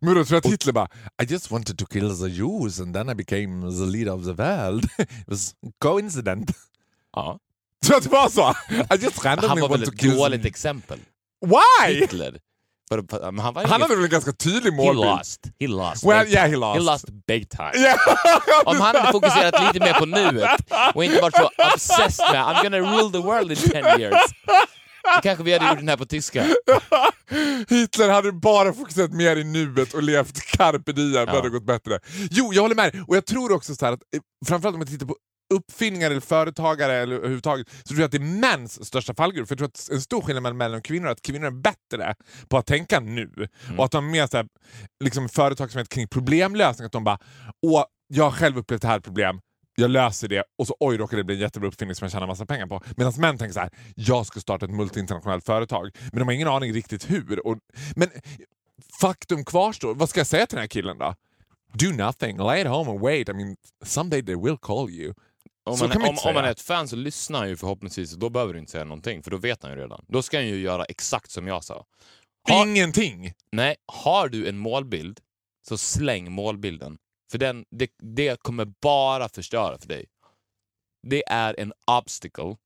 [0.00, 0.88] Men då tror jag att Hitler bara
[1.22, 4.32] I just wanted to kill the Jews and then I became the leader of the
[4.32, 4.84] world.
[4.98, 6.50] It was coincident.
[7.12, 7.38] Ja.
[7.88, 8.54] Jag att det var så?
[8.94, 10.98] I just Han var väl ett dåligt exempel.
[11.46, 11.94] Why?
[11.94, 12.38] Hitler.
[12.88, 15.04] För, för, men han var Han hade väl en ganska tydlig He målbild?
[15.06, 15.40] lost.
[15.60, 16.04] He lost.
[16.04, 16.78] Well, yeah, he lost.
[16.78, 17.70] He lost big time.
[17.76, 17.98] Yeah.
[18.64, 20.60] Om han hade fokuserat lite mer på nuet
[20.94, 24.20] och inte varit så obsessed med I'm gonna rule the world in 10 years.
[25.14, 26.42] Då kanske vi hade gjort den här på tyska.
[27.68, 32.00] Hitler hade bara fokuserat mer i nuet och levt carpe diem, det hade gått bättre.
[32.30, 33.04] Jo, jag håller med.
[33.06, 35.16] Och jag tror också så att, eh, framförallt om man tittar på
[35.54, 39.48] uppfinningar eller företagare eller överhuvudtaget, så tror jag att det är mäns största fallgrupp.
[39.48, 41.50] För jag tror att en stor skillnad mellan män och kvinnor är att kvinnor är
[41.50, 42.14] bättre
[42.48, 43.48] på att tänka nu.
[43.78, 44.46] Och att de har mer så här,
[45.04, 46.86] liksom företagsamhet kring problemlösning.
[46.86, 47.18] Att de bara,
[47.62, 49.40] åh, jag har själv upplevt det här problem,
[49.74, 52.26] jag löser det och så oj råkar det bli en jättebra uppfinning som jag tjänar
[52.26, 52.82] massa pengar på.
[52.96, 55.90] Medan män tänker så här, jag ska starta ett multinationellt företag.
[56.12, 57.46] Men de har ingen aning riktigt hur.
[57.46, 57.58] Och,
[57.96, 58.08] men
[59.00, 61.14] faktum kvarstår, vad ska jag säga till den här killen då?
[61.72, 63.28] Do nothing, lay at home and wait.
[63.28, 65.14] I mean, someday they will call you.
[65.68, 68.30] Om man, om, om man är ett fan så lyssnar han ju förhoppningsvis och då
[68.30, 70.04] behöver du inte säga någonting för då vet han ju redan.
[70.08, 71.84] Då ska han ju göra exakt som jag sa.
[72.50, 73.32] Har- Ingenting!
[73.52, 75.20] Nej, har du en målbild
[75.68, 76.98] så släng målbilden.
[77.30, 80.06] För den, det, det kommer bara förstöra för dig.
[81.06, 82.56] Det är en obstacle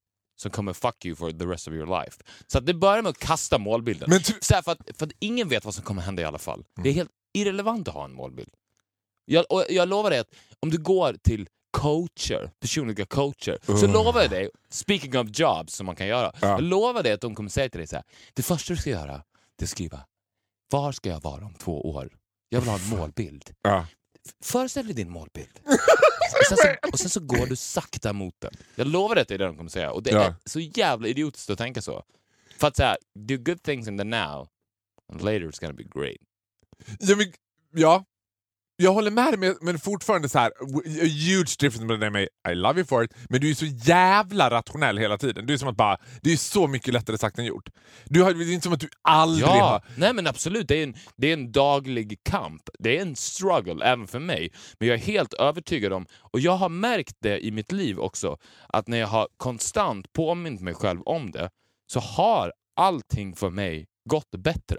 [0.42, 2.16] som kommer fuck you for the rest of your life.
[2.46, 4.10] Så det börjar med att kasta målbilden.
[4.10, 6.38] Men Så här, för, att, för att ingen vet vad som kommer hända i alla
[6.38, 6.64] fall.
[6.82, 8.50] Det är helt irrelevant att ha en målbild.
[9.24, 14.30] Jag, jag lovar dig att om du går till coacher, personliga coacher, så lovar jag
[14.30, 16.48] dig, speaking of jobs som man kan göra, Ja.
[16.48, 18.04] jag lovar dig att de kommer säga till dig så här,
[18.34, 19.22] det första du ska göra,
[19.56, 20.04] det är att skriva,
[20.70, 22.16] var ska jag vara om två år?
[22.48, 23.50] Jag vill ha en målbild.
[23.62, 23.86] Ja.
[24.44, 25.50] Föreställ dig din målbild.
[26.40, 28.52] och, sen så, och sen så går du sakta mot den.
[28.74, 29.90] Jag lovar dig att det är det de kommer säga.
[29.92, 32.02] Och det är så jävla idiotiskt att tänka så.
[32.58, 34.48] För att säga, do good things in the now,
[35.12, 36.16] and later it's gonna be great.
[36.98, 37.32] Ja, men,
[37.72, 38.04] ja.
[38.82, 42.28] Jag håller med dig, men- fortfarande så här, a huge difference mellan mig.
[42.50, 43.14] I love you for it.
[43.28, 45.46] Men du är så jävla rationell hela tiden.
[45.46, 47.68] Du är som att bara, det är så mycket lättare sagt än gjort.
[48.04, 49.82] Du har, det är inte som att du aldrig Ja, har...
[49.96, 50.68] nej men absolut.
[50.68, 52.62] Det är, en, det är en daglig kamp.
[52.78, 54.52] Det är en struggle även för mig.
[54.78, 58.36] Men jag är helt övertygad om, och jag har märkt det i mitt liv också,
[58.68, 61.50] att när jag har konstant påmint mig själv om det,
[61.92, 64.76] så har allting för mig gått bättre.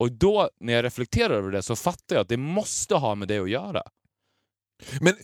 [0.00, 3.28] Och då, när jag reflekterar över det, så fattar jag att det måste ha med
[3.28, 3.82] det att göra.
[5.00, 5.14] Men,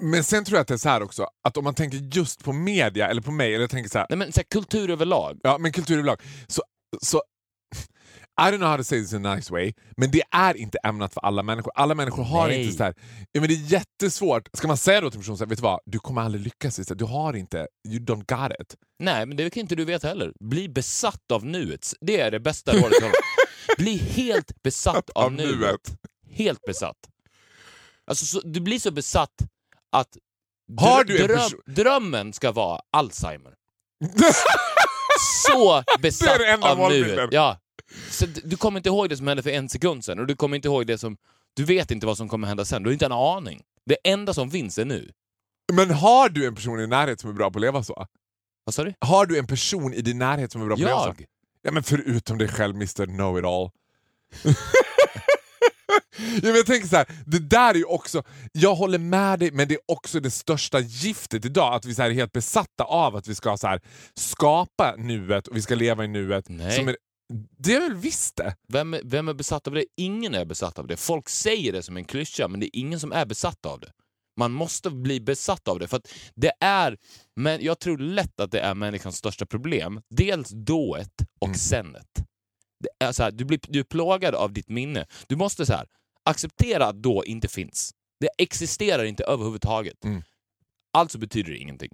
[0.00, 2.44] men sen tror jag att det är så här också, att om man tänker just
[2.44, 4.90] på media, eller på mig, eller jag tänker så här, Nej, men så här, kultur
[4.90, 5.40] överlag.
[5.42, 6.62] ja men kultur överlag, så,
[7.02, 7.22] så
[8.40, 10.78] I don't know how to say this in a nice way, men det är inte
[10.78, 11.72] ämnat för alla människor.
[11.74, 12.62] Alla människor har Nej.
[12.62, 12.94] inte så här,
[13.32, 14.48] ja, men det är jättesvårt.
[14.52, 16.44] Ska man säga då till en person så här, vet du vad, du kommer aldrig
[16.44, 18.74] lyckas, du har inte, you don't got it.
[19.02, 20.32] Nej, men det kan inte du veta heller.
[20.40, 21.92] Bli besatt av nuet.
[22.00, 22.92] Det är det bästa rådet.
[23.78, 25.58] Bli helt besatt av, Av nuet.
[25.58, 25.96] nuet.
[26.30, 26.96] Helt besatt.
[28.06, 29.42] Alltså, så, du blir så besatt
[29.92, 30.16] att
[30.78, 33.54] Har du dröm, drömmen ska vara Alzheimer.
[35.46, 37.28] Så besatt av nuet.
[37.32, 37.58] Ja.
[38.10, 40.56] Så du kommer inte ihåg det som hände för en sekund sedan och du kommer
[40.56, 41.16] inte ihåg det som...
[41.54, 42.82] Du vet inte vad som kommer hända sen.
[42.82, 43.62] Du har inte en aning.
[43.86, 45.10] Det enda som finns är nu.
[45.72, 48.06] Men har du en person i din närhet som är bra på att leva så?
[48.64, 48.94] Vad sa du?
[49.00, 51.14] Har du en person i din närhet som är bra på att leva så?
[51.18, 51.26] Jag?
[51.66, 53.70] Ja men förutom dig själv Mr Know-It-All.
[56.42, 59.68] ja, jag tänker så här, det där är ju också, jag håller med dig men
[59.68, 63.28] det är också det största giftet idag, att vi så är helt besatta av att
[63.28, 63.80] vi ska så här,
[64.14, 66.48] skapa nuet och vi ska leva i nuet.
[66.48, 66.80] Nej.
[66.88, 66.96] Är,
[67.58, 68.56] det är väl visst det?
[68.68, 69.84] Vem, är- vem är besatt av det?
[69.96, 70.96] Ingen är besatt av det.
[70.96, 73.92] Folk säger det som en klyscha, men det är ingen som är besatt av det.
[74.36, 76.98] Man måste bli besatt av det, för att det är,
[77.36, 80.00] men jag tror lätt att det är människans största problem.
[80.10, 81.58] Dels dået och Mm.
[81.58, 82.08] senet.
[82.80, 85.06] Det är så här, du, blir, du är plågad av ditt minne.
[85.26, 85.86] Du måste så här,
[86.22, 87.92] acceptera att då inte finns.
[88.20, 90.04] Det existerar inte överhuvudtaget.
[90.04, 90.22] Mm.
[90.92, 91.90] Alltså betyder det ingenting.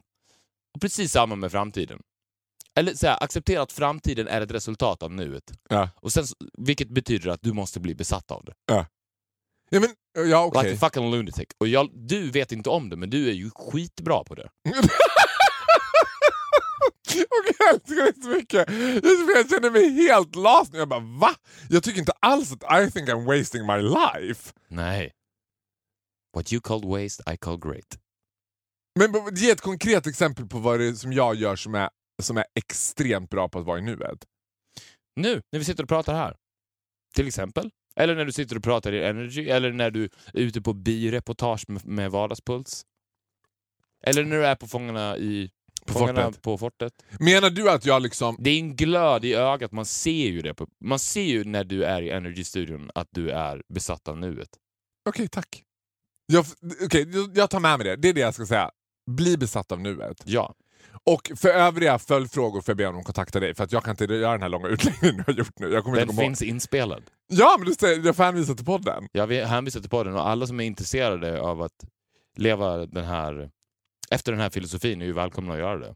[0.74, 2.02] Och precis samma med framtiden.
[2.74, 5.52] Eller så här, acceptera att framtiden är ett resultat av nuet.
[5.68, 6.24] Ja, Och sen,
[6.58, 8.52] vilket betyder att du måste bli besatt av det.
[8.66, 8.86] ja
[9.80, 9.90] men
[10.30, 10.62] ja okej.
[10.62, 11.46] Like a fucking lunatic.
[11.58, 14.48] Och jag, du vet inte om det, men du är ju skitbra på det.
[17.14, 18.68] Och jag älskar det så mycket.
[19.36, 20.78] Jag känner mig helt lost nu.
[20.78, 21.34] Jag bara va?
[21.68, 24.52] Jag tycker inte alls att I think I'm wasting my life.
[24.68, 25.12] Nej.
[26.36, 27.98] What you called waste, I call great.
[28.98, 31.90] Men ge ett konkret exempel på vad det är som jag gör som är,
[32.22, 34.24] som är extremt bra på att vara i nuet.
[35.16, 36.36] Nu, när vi sitter och pratar här.
[37.14, 40.62] Till exempel, Eller när du sitter och pratar i Energy, eller när du är ute
[40.62, 42.86] på bireportage med, med Vardagspuls.
[44.04, 45.50] Eller när du är på Fångarna, i,
[45.86, 46.42] På fortet.
[46.42, 46.92] på fortet.
[47.20, 48.36] Menar du att jag liksom...
[48.40, 50.54] Det är en glöd i ögat, man ser ju det.
[50.54, 54.48] På, man ser ju när du är i Energy-studion att du är besatt av nuet.
[55.08, 55.62] Okej, tack.
[56.26, 56.44] Jag,
[56.90, 57.96] jag- jag tar med mig det.
[57.96, 58.70] Det är det jag ska säga.
[59.10, 60.22] Bli besatt av nuet.
[60.24, 60.54] Ja.
[61.04, 63.90] Och för övriga följdfrågor får jag be om att kontakta dig för att jag kan
[63.90, 65.72] inte göra den här långa utläggningen du har gjort nu.
[65.72, 66.30] Jag kommer Den inte komma ihåg.
[66.30, 67.02] finns inspelad.
[67.26, 69.08] Ja, men du säger, jag får hänvisa till podden.
[69.12, 71.84] Jag vill hänvisa till podden och alla som är intresserade av att
[72.36, 73.50] leva den här
[74.10, 75.94] efter den här filosofin är ju välkomna att göra det.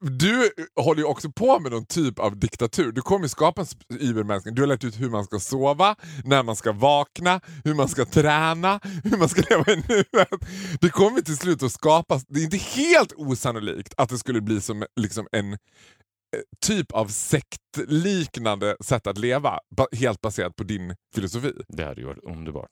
[0.00, 2.92] Du- håller ju också på med någon typ av diktatur.
[2.92, 4.54] Du kommer skapa en übermänsklig.
[4.54, 8.04] Du har lärt ut hur man ska sova, när man ska vakna, hur man ska
[8.04, 10.28] träna, hur man ska leva i nuet.
[10.80, 12.24] Det kommer till slut att skapas.
[12.28, 15.58] Det är inte helt osannolikt att det skulle bli som liksom en eh,
[16.66, 19.58] typ av sektliknande sätt att leva,
[19.92, 21.52] helt baserat på din filosofi.
[21.68, 22.70] Det hade ju varit underbart.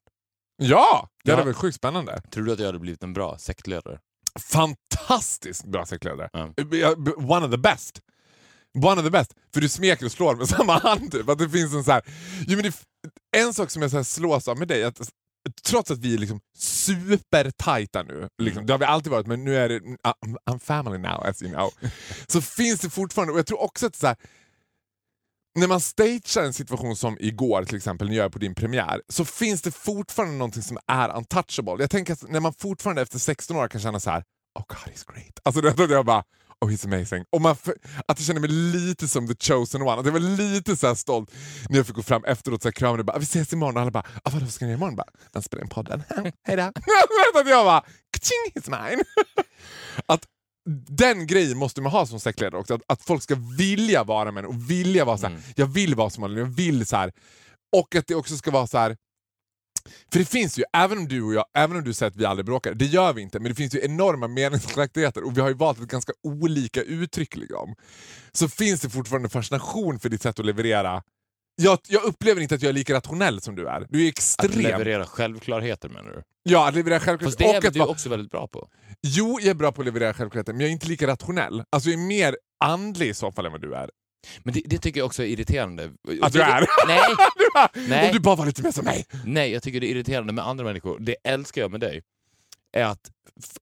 [0.63, 1.09] Ja!
[1.25, 1.37] Det Ja.
[1.37, 2.23] hade varit sjukt spännande.
[2.33, 3.99] Tror du att jag hade blivit en bra sektledare?
[4.41, 5.85] Fantastiskt bra.
[6.33, 8.01] Ja, b- One of the best.
[8.85, 9.35] One of the best.
[9.55, 11.13] För du smeker och slår med samma hand.
[11.13, 11.29] Typ.
[11.29, 12.03] Att det finns en så här,
[12.47, 12.73] jo, men det,
[13.37, 15.01] en sak som jag så här slås av med dig, att
[15.67, 19.57] trots att vi är liksom supertajta nu, liksom, det har vi alltid varit, men nu
[19.57, 19.79] är det
[20.51, 21.71] I'm family now as you know.
[22.27, 24.17] så finns det fortfarande, och jag tror också att så här,
[25.55, 29.01] när man stagear en situation som igår till exempel, när jag är på din premiär,
[29.09, 31.77] så finns det fortfarande någonting som är untouchable.
[31.79, 34.25] Jag tänker att när man fortfarande efter 16 år kan känna så här:
[34.59, 35.39] oh god he's great.
[35.43, 36.25] Alltså det jag bara,
[36.61, 37.25] oh he's amazing.
[37.33, 37.57] Och man,
[38.07, 40.01] att jag känner mig lite som the chosen one.
[40.01, 41.31] Att jag var lite så här stolt
[41.69, 43.01] när jag fick gå fram efteråt och krama dig.
[43.01, 43.77] och bara, vi ses imorgon.
[43.77, 44.97] Och alla bara, ah, vadå vad ska ni göra imorgon?
[44.97, 46.03] Bara, "Jag spelar in podden.
[46.47, 46.63] Hejdå.
[47.35, 49.05] att jag bara, kaching he's mine.
[50.07, 50.27] att
[50.89, 52.75] den grejen måste man ha som sektledare också.
[52.75, 55.95] Att, att folk ska vilja vara med en och vilja vara så här, jag vill
[55.95, 57.13] vara som Malin, jag vill så här.
[57.77, 58.97] Och att det också ska vara så här.
[60.13, 62.25] För det finns ju, även om du och jag, även om du säger att vi
[62.25, 65.49] aldrig bråkar, det gör vi inte, men det finns ju enorma meningsskiljaktigheter och vi har
[65.49, 67.37] ju valt ett ganska olika uttryck.
[67.37, 67.75] Liksom.
[68.33, 71.03] Så finns det fortfarande fascination för ditt sätt att leverera.
[71.57, 73.87] Jag, jag upplever inte att jag är lika rationell som du är.
[73.89, 74.61] Du är Att extrem.
[74.61, 76.23] leverera självklarheter menar du?
[76.43, 77.29] Ja, att leverera självklart.
[77.31, 78.69] Fast det är att du vara- också väldigt bra på?
[79.03, 81.65] Jo, jag är bra på att leverera självklarheter, men jag är inte lika rationell.
[81.71, 83.91] Alltså jag är mer andlig i så fall än vad du är.
[84.43, 85.91] Men det, det tycker jag också är irriterande.
[86.23, 86.67] Att du är?
[86.87, 87.01] Nej,
[87.37, 88.07] Du är- Nej.
[88.07, 89.07] Om du bara var lite mer som mig.
[89.25, 90.99] nej, jag tycker det är irriterande med andra människor.
[91.01, 92.03] Det älskar jag med dig.
[92.77, 93.11] Är att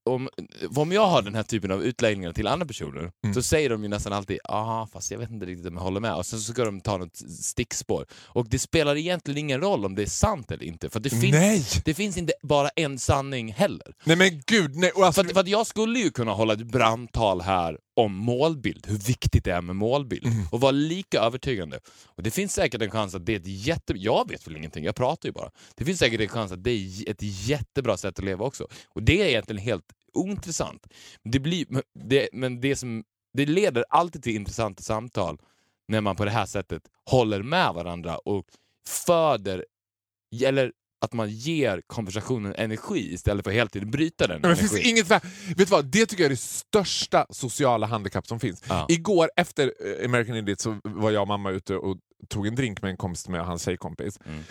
[0.05, 0.29] om,
[0.77, 3.35] om jag har den här typen av utläggningar till andra personer Mm.
[3.35, 6.01] så säger de ju nästan alltid ja fast jag vet inte riktigt om jag håller
[6.01, 8.07] med och sen så ska de ta något stickspår.
[8.27, 11.23] Och det spelar egentligen ingen roll om det är sant eller inte för det finns,
[11.33, 11.65] Nej!
[11.85, 13.95] det finns inte bara en sanning heller.
[14.05, 14.91] Nej men gud, nej.
[14.91, 18.13] Och alltså, För att, för att jag skulle ju kunna hålla ett brandtal här om
[18.17, 20.47] målbild, hur viktigt det är med målbild Mm.
[20.53, 21.79] och vara lika övertygande.
[22.05, 23.93] Och Det finns säkert en chans att det är ett jätte...
[23.97, 25.51] Jag vet väl ingenting, jag pratar ju bara.
[25.75, 28.67] Det finns säkert en chans att det är ett jättebra sätt att leva också.
[28.89, 30.87] Och det är egentligen helt ointressant.
[31.25, 35.39] Det blir, men det, men det, som, det leder alltid till intressanta samtal
[35.89, 38.45] när man på det här sättet håller med varandra och
[38.87, 39.65] föder,
[40.45, 44.57] eller att man ger konversationen energi istället för att hela tiden bryta den men det
[44.57, 45.23] finns inget Vet
[45.57, 45.85] du vad?
[45.85, 48.63] Det tycker jag är det största sociala handikapp som finns.
[48.69, 48.87] Ja.
[48.89, 51.97] Igår efter eh, American Idiot så var jag och mamma ute och
[52.29, 54.19] tog en drink med en kompis med hans tjejkompis.
[54.27, 54.43] Mm.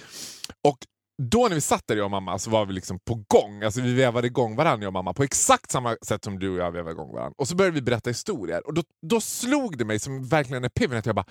[0.64, 0.78] Och
[1.22, 3.64] då när vi satt där jag och mamma så var vi liksom på gång.
[3.64, 6.58] Alltså vi vevade igång varandra jag och mamma på exakt samma sätt som du och
[6.58, 7.34] jag vevade igång varandra.
[7.38, 8.68] Och så började vi berätta historier.
[8.68, 11.26] Och då, då slog det mig som verkligen en epiphany att jag bara,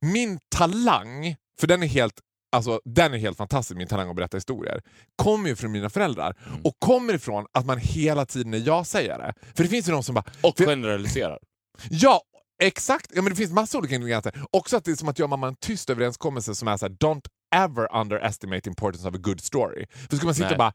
[0.00, 2.20] min talang, för den är helt
[2.54, 4.82] Alltså, den är helt fantastisk, min talang att berätta historier.
[5.22, 6.36] Kommer ju från mina föräldrar.
[6.64, 9.32] Och kommer ifrån att man hela tiden är ja-sägare.
[9.54, 10.24] För det finns ju de som bara...
[10.42, 11.38] Och för- generaliserar.
[11.90, 12.20] Ja,
[12.62, 13.10] exakt!
[13.14, 14.42] Ja, men det finns massa olika ingredienser.
[14.50, 16.76] Också att det är som att jag och mamma har en tyst överenskommelse som är
[16.76, 19.86] så här: don't ever underestimate importance of a good story.
[20.10, 20.54] För ska man sitta Nej.
[20.54, 20.72] och bara,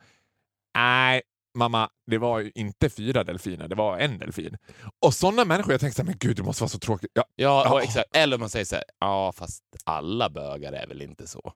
[0.76, 1.22] nej
[1.58, 4.58] mamma, det var ju inte fyra delfiner, det var en delfin.
[5.06, 7.12] Och sådana människor, jag tänker så här, men gud det måste vara så tråkigt.
[7.14, 8.16] Ja, Ja, och exakt.
[8.16, 11.54] Eller man säger så här, ja fast alla bögar är väl inte så.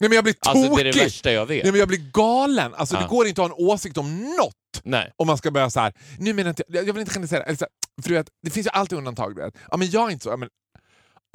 [0.00, 0.58] nej men jag blir tokig!
[0.60, 1.62] Alltså det är det värsta jag vet.
[1.64, 2.74] nej, men jag blir galen!
[2.74, 3.00] Alltså Ja.
[3.02, 5.12] det går inte att ha en åsikt om något Nej.
[5.16, 5.92] om man ska börja så här.
[6.18, 8.50] nu menar inte, jag jag vill inte generalisera, eller så här, för du vet, det
[8.50, 9.36] finns ju alltid undantag.
[9.36, 9.54] Du vet.
[9.70, 10.48] Ja men jag är inte så, ja, men,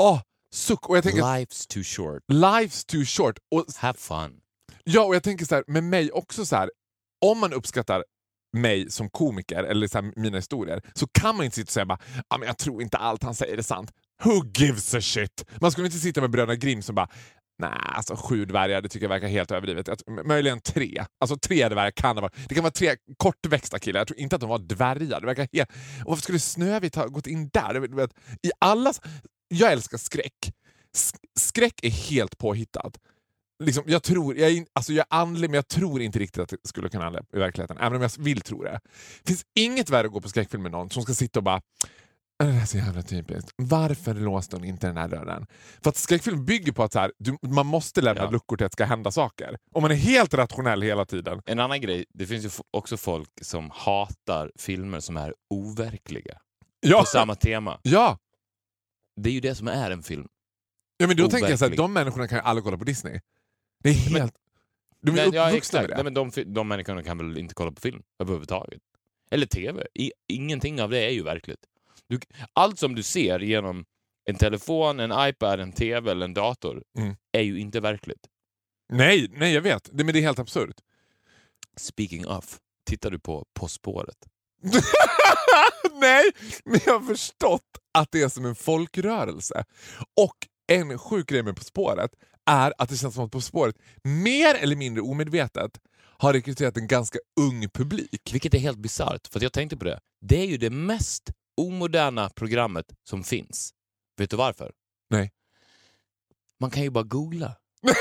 [0.01, 0.21] åh,
[0.55, 0.89] suck!
[0.89, 2.23] Och jag tänker, Life's too short.
[2.27, 3.37] life's too short.
[3.55, 4.39] Och Have fun.
[4.83, 6.71] Ja, och jag tänker så här, med mig också så här,
[7.25, 8.03] om man uppskattar
[8.57, 11.85] mig som komiker eller så här, mina historier så kan man inte sitta och säga
[11.85, 13.91] bara, ah, men jag tror inte allt han säger är sant.
[14.23, 15.45] Who gives a shit?
[15.61, 17.07] Man skulle inte sitta med bröderna Grimm som bara
[17.57, 20.03] Nej, alltså sju dvärgar det tycker jag verkar helt överdrivet.
[20.25, 21.05] Möjligen tre.
[21.19, 22.31] Alltså tre dvärgar kan det vara.
[22.47, 23.99] Det kan vara tre kortväxta killar.
[23.99, 25.21] Jag tror inte att de var dvärgar.
[25.21, 25.69] Det verkar helt...
[25.99, 28.07] Och varför skulle Snövit ha gått in där?
[28.43, 29.01] I allas...
[29.47, 30.53] Jag älskar skräck.
[31.39, 32.97] Skräck är helt påhittat.
[33.63, 36.49] liksom, jag tror, jag är, alltså jag är andlig men jag tror inte riktigt att
[36.49, 37.77] det skulle kunna hända i verkligheten.
[37.77, 38.79] Även om jag vill tro det.
[39.23, 41.61] Det finns inget värre att gå på skräckfilm med någon som ska sitta och bara
[42.43, 43.51] "Äh, det här är så jävla typiskt.
[43.55, 45.47] Varför låste hon inte den här dörren?
[45.83, 48.29] För att skräckfilm bygger på att så här, du, man måste lämna Ja.
[48.29, 49.57] luckor till att det ska hända saker.
[49.75, 51.41] Om man är helt rationell hela tiden.
[51.45, 56.37] En annan grej, det finns ju också folk som hatar filmer som är overkliga.
[56.79, 57.79] Ja, På samma tema.
[57.83, 58.17] ja.
[59.15, 60.27] Det är ju det som är en film.
[60.97, 61.83] ja men då tänker jag så här, Overklig.
[61.83, 63.19] de människorna kan ju aldrig kolla på Disney.
[63.83, 64.33] Det är helt...
[65.01, 65.81] De är Nej, ja, uppvuxna exakt.
[65.81, 65.95] med det.
[65.95, 68.81] Nej, men de, de människorna kan väl inte kolla på film överhuvudtaget?
[69.31, 69.87] Eller TV.
[69.93, 71.59] I, ingenting av det är ju verkligt.
[72.07, 72.19] Du,
[72.53, 73.85] allt som du ser genom
[74.25, 77.15] en telefon, en iPad, en TV eller en dator Mm.
[77.31, 78.27] är ju inte verkligt.
[78.89, 79.89] Nej, nej jag vet.
[79.93, 80.75] Det, men det är helt absurt.
[81.77, 84.17] Speaking of, tittar du på På spåret?
[85.93, 86.31] Nej,
[86.65, 89.65] men jag har förstått att det är som en folkrörelse.
[90.17, 90.35] Och
[90.67, 92.11] en sjuk grej med På spåret
[92.45, 95.71] är att det känns som att På spåret mer eller mindre omedvetet
[96.17, 98.29] har rekryterat en ganska ung publik.
[98.33, 99.99] Vilket är helt bisarrt, för att jag tänkte på det.
[100.21, 101.23] Det är ju det mest
[101.57, 103.73] omoderna programmet som finns.
[104.17, 104.71] Vet du varför?
[105.09, 105.31] Nej.
[106.59, 107.55] Man kan ju bara googla.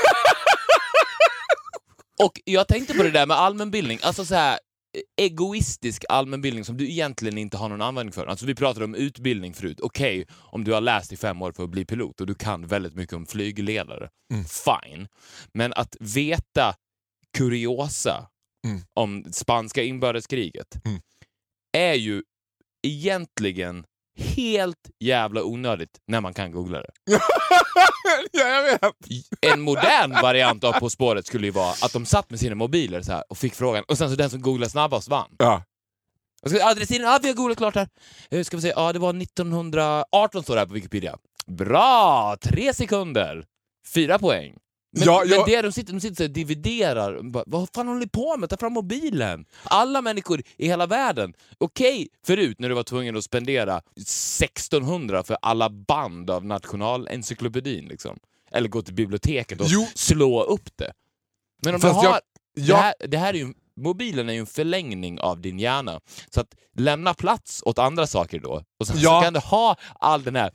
[2.23, 4.59] Och jag tänkte på det där med allmänbildning, alltså så här
[5.17, 8.25] egoistisk allmänbildning som du egentligen inte har någon användning för.
[8.27, 9.79] Alltså vi pratade om utbildning förut.
[9.81, 12.67] Okej, om du har läst i fem år för att bli pilot och du kan
[12.67, 14.45] väldigt mycket om flygledare, Mm.
[14.45, 15.07] fine.
[15.53, 16.75] Men att veta
[17.37, 18.27] kuriosa
[18.67, 18.81] Mm.
[18.93, 21.01] om spanska inbördeskriget Mm.
[21.77, 22.23] är ju
[22.87, 23.85] egentligen
[24.17, 26.91] helt jävla onödigt när man kan googla det.
[28.31, 28.81] ja, jag vet.
[29.41, 33.01] En modern variant av På spåret skulle ju vara att de satt med sina mobiler
[33.01, 35.35] så och fick frågan och sen så den som googlade snabbast vann.
[35.37, 35.63] Ja.
[36.41, 37.87] Jag ska, adressiren, ja vi har googlat klart här.
[38.31, 41.17] Eh, Ska vi se, ja det var 1918 står det här på Wikipedia.
[41.47, 42.35] Bra!
[42.41, 43.45] Tre sekunder!
[43.93, 44.55] Fyra poäng.
[44.95, 47.21] Men, Ja, men jag- det de sitter, de sitter och dividerar.
[47.21, 48.49] Bara, Vad fan håller ni på med?
[48.49, 49.45] Ta fram mobilen!
[49.63, 51.33] Alla människor i hela världen.
[51.57, 58.17] Okej, förut när du var tvungen att spendera 1600 för alla band av nationalencyklopedin liksom.
[58.51, 59.87] Eller gå till biblioteket och Jo.
[59.95, 60.91] slå upp det.
[61.63, 62.21] Men om Fast du jag- har...
[62.53, 65.99] jag- Det, här, det här är ju, mobilen är ju en förlängning av din hjärna.
[66.29, 68.63] Så att lämna plats åt andra saker då.
[68.79, 69.19] Och sen Ja.
[69.19, 70.51] så kan du ha all den här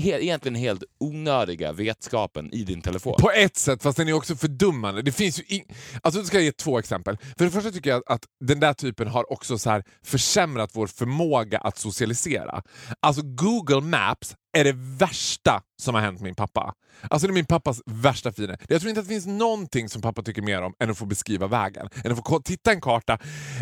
[0.00, 3.14] he, egentligen helt onödiga vetskapen i din telefon.
[3.20, 5.02] På ett sätt, fast den är också fördummande.
[5.02, 5.64] Det finns ju in...
[6.02, 7.16] alltså, ska jag ge två exempel.
[7.38, 10.86] För det första tycker jag att den där typen har också så här försämrat vår
[10.86, 12.62] förmåga att socialisera.
[13.00, 16.74] Alltså Google Maps är det värsta som har hänt min pappa.
[17.10, 18.58] Alltså det är min pappas värsta fiende.
[18.68, 21.06] Jag tror inte att det finns någonting som pappa tycker mer om än att få
[21.06, 21.88] beskriva vägen.
[22.04, 23.18] Än att få titta en karta.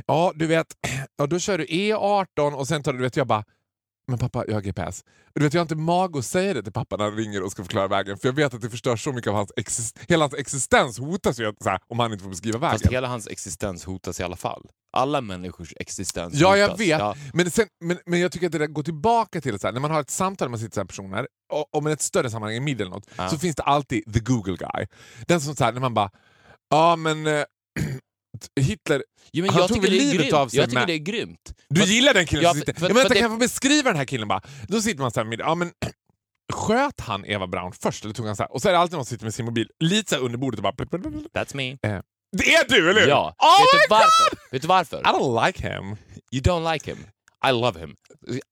[0.06, 0.66] Ja, du vet,
[1.16, 3.44] ja, då kör du E18 och sen tar du, du vet, jag bara
[4.10, 5.04] men pappa, jag har GPS.
[5.34, 7.52] Du vet, jag har inte mag att säga det till pappa när han ringer och
[7.52, 8.18] ska förklara vägen.
[8.18, 11.40] För jag vet att det förstör så mycket av hans exist- hela hans existens hotas
[11.40, 12.78] ju så här, om han inte får beskriva vägen.
[12.78, 14.66] Fast hela hans existens hotas i alla fall.
[14.92, 16.88] Alla människors existens Ja, jag vet.
[16.88, 17.16] Ja.
[17.34, 19.80] Men, sen, men, men jag tycker att det där går tillbaka till så här, när
[19.80, 21.26] man har ett samtal med här personer,
[21.82, 23.28] med ett större sammanhang, en middag eller något, Ja.
[23.28, 24.86] så finns det alltid the Google guy.
[25.26, 26.10] Den som så här, när man bara,
[26.70, 27.44] ja men eh,
[28.60, 30.32] Hitler, Jo, Han jag tog väl livet grymt.
[30.32, 31.54] av sig Jag tycker med- det är grymt.
[31.68, 32.74] du Fast- gillar den killen Ja, som sitter...
[32.74, 34.42] för- jag men, för kan jag få beskriva den här killen bara?
[34.68, 35.72] Då sitter man så här med, ja men
[36.52, 38.52] sköt han Eva Braun först eller tog han så här?
[38.52, 40.62] Och så är det alltid någon som sitter med sin mobil lite under bordet och
[40.62, 40.72] bara...
[40.72, 41.76] That's me.
[42.36, 43.08] Det är du, eller hur?
[43.08, 43.34] Ja.
[43.38, 44.38] Oh Vet my du varför?
[44.52, 45.00] Vet du varför?
[45.00, 45.84] I don't like him.
[46.32, 46.98] You don't like him.
[47.48, 47.96] I love him.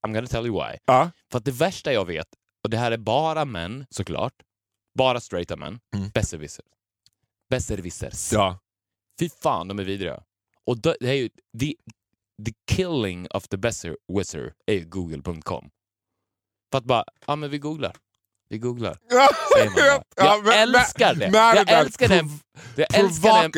[0.06, 0.76] I'm gonna tell you why.
[0.84, 1.10] Ja.
[1.30, 2.26] För att det värsta jag vet,
[2.64, 4.32] och det här är bara män såklart,
[4.98, 6.08] bara straighta män, Mm.
[6.14, 6.64] besserwisser.
[7.50, 8.32] Besserwissers.
[8.32, 8.58] ja.
[9.18, 10.22] Fy fan, de är vidriga.
[10.66, 11.28] Och det är ju,
[11.60, 11.74] the,
[12.46, 15.70] the killing of the besserwisser är ju google.com.
[16.70, 17.96] För att bara, ja men vi googlar.
[18.48, 18.98] Vi googlar.
[19.54, 19.74] Säger man
[20.14, 20.54] bara.
[20.54, 21.26] Jag älskar det.
[21.56, 22.28] Jag älskar den.
[22.76, 23.48] Jag älskar den.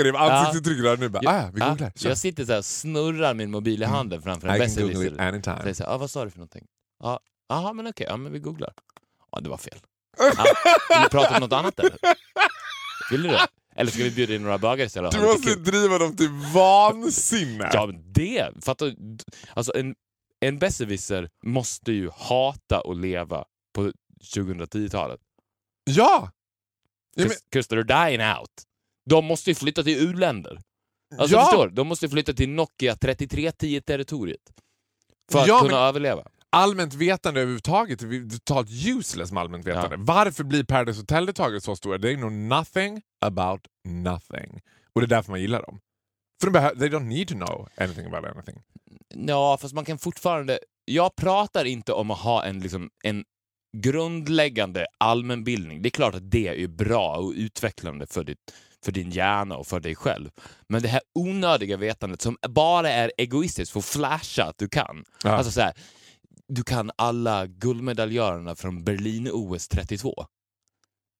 [0.82, 1.08] Där nu.
[1.08, 1.92] Bara, ah, vi googlar.
[2.08, 5.16] Jag sitter så här, snurrar min mobil i handen framför en besserwisser.
[5.62, 6.66] Säger så här, ah, vad sa du för någonting?
[7.02, 7.20] Ja,
[7.52, 8.72] aha, men okej, ja, men vi googlar.
[9.32, 9.78] Ja, det var fel.
[10.18, 10.44] Ja,
[10.90, 11.96] vill du prata om något annat eller?
[13.10, 13.46] Vill du det?
[13.76, 15.12] Eller ska vi bjuda in några bögar istället?
[15.12, 17.70] Du måste driva dem till vansinne.
[17.72, 18.64] Ja, men det!
[18.64, 18.94] Fattar?
[19.54, 19.94] Alltså en,
[20.40, 23.44] en besserwisser måste ju hata att leva
[23.74, 23.92] på
[24.34, 25.20] 2010-talet.
[25.84, 26.30] ja.
[27.16, 28.50] Men- Because they're dying out.
[29.10, 30.60] De måste ju flytta till u-länder.
[31.18, 31.44] Alltså Ja.
[31.44, 31.68] förstår?
[31.68, 34.40] De måste flytta till Nokia 3310-territoriet.
[35.32, 36.22] För att Ja, kunna men- överleva.
[36.50, 39.96] Allmänt vetande överhuvudtaget är totalt useless med allmänt vetande.
[39.98, 41.98] Varför blir Paradise Hotel-deltagare så stora?
[41.98, 44.60] They know nothing about nothing.
[44.94, 45.80] Och det är därför man gillar dem.
[46.40, 48.62] För de they don't need to know anything about anything.
[49.14, 50.58] Ja, fast man kan fortfarande...
[50.84, 53.24] Jag pratar inte om att ha en, liksom, en
[53.76, 55.82] grundläggande allmänbildning.
[55.82, 58.52] Det är klart att det är bra och utvecklande för ditt
[58.84, 60.30] för din hjärna och för dig själv.
[60.68, 65.04] Men det här onödiga vetandet som bara är egoistiskt för att flasha att du kan.
[65.24, 65.30] Ja.
[65.30, 65.72] Alltså så här,
[66.50, 70.24] du kan alla guldmedaljörerna från Berlin-OS 32.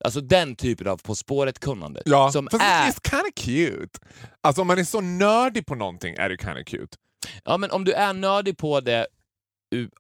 [0.05, 2.03] Alltså den typen av På spåret-kunnande.
[2.05, 2.91] Ja, som fast är...
[2.91, 3.99] it's kind of cute.
[4.41, 6.97] Alltså om man är så nördig på någonting är det kind of cute.
[7.45, 9.07] Ja, men om du är nördig på det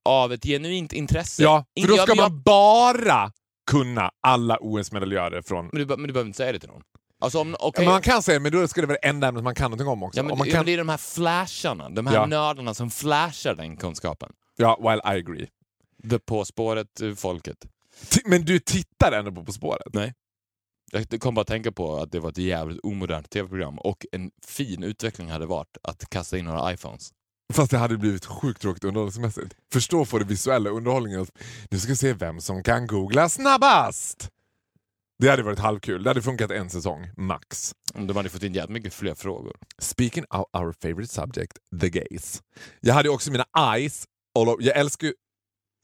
[0.04, 1.42] av ett genuint intresse.
[1.42, 3.32] Ja, för då jag- ska jag- man bara
[3.70, 5.68] kunna alla OS-medaljörer från...
[5.72, 6.82] Men du, men du behöver inte säga det till någon.
[7.22, 9.54] Alltså om, Men Man kan säga men då ska det vara det enda ämnet man
[9.54, 10.18] kan någonting om också.
[10.18, 10.64] ja, men, om man kan...
[10.66, 12.26] det är de här flasharna, de här Ja.
[12.26, 14.32] nördarna som flashar den kunskapen.
[14.60, 15.48] Ja, well I agree.
[16.10, 17.56] The På spåret-folket.
[18.08, 19.94] Ti- Men du tittar ändå på På spåret?
[19.94, 20.14] Nej.
[20.92, 24.30] Jag kom bara att tänka på att det var ett jävligt omodernt tv-program och en
[24.46, 27.10] fin utveckling hade varit att kasta in några iPhones.
[27.52, 29.54] Fast det hade blivit sjukt tråkigt underhållningsmässigt.
[29.72, 31.26] Förstå få det visuella underhållningen.
[31.70, 34.28] Nu ska vi se vem som kan googla snabbast!
[35.18, 36.02] Det hade varit halvkul.
[36.02, 37.74] Det hade funkat en säsong, max.
[37.94, 39.56] De hade fått in jävligt mycket fler frågor.
[39.78, 42.42] Speaking of our favorite subject, the gays.
[42.80, 43.44] Jag hade också mina
[43.74, 44.04] eyes
[44.38, 44.56] all.
[44.60, 45.14] Jag älskar ju...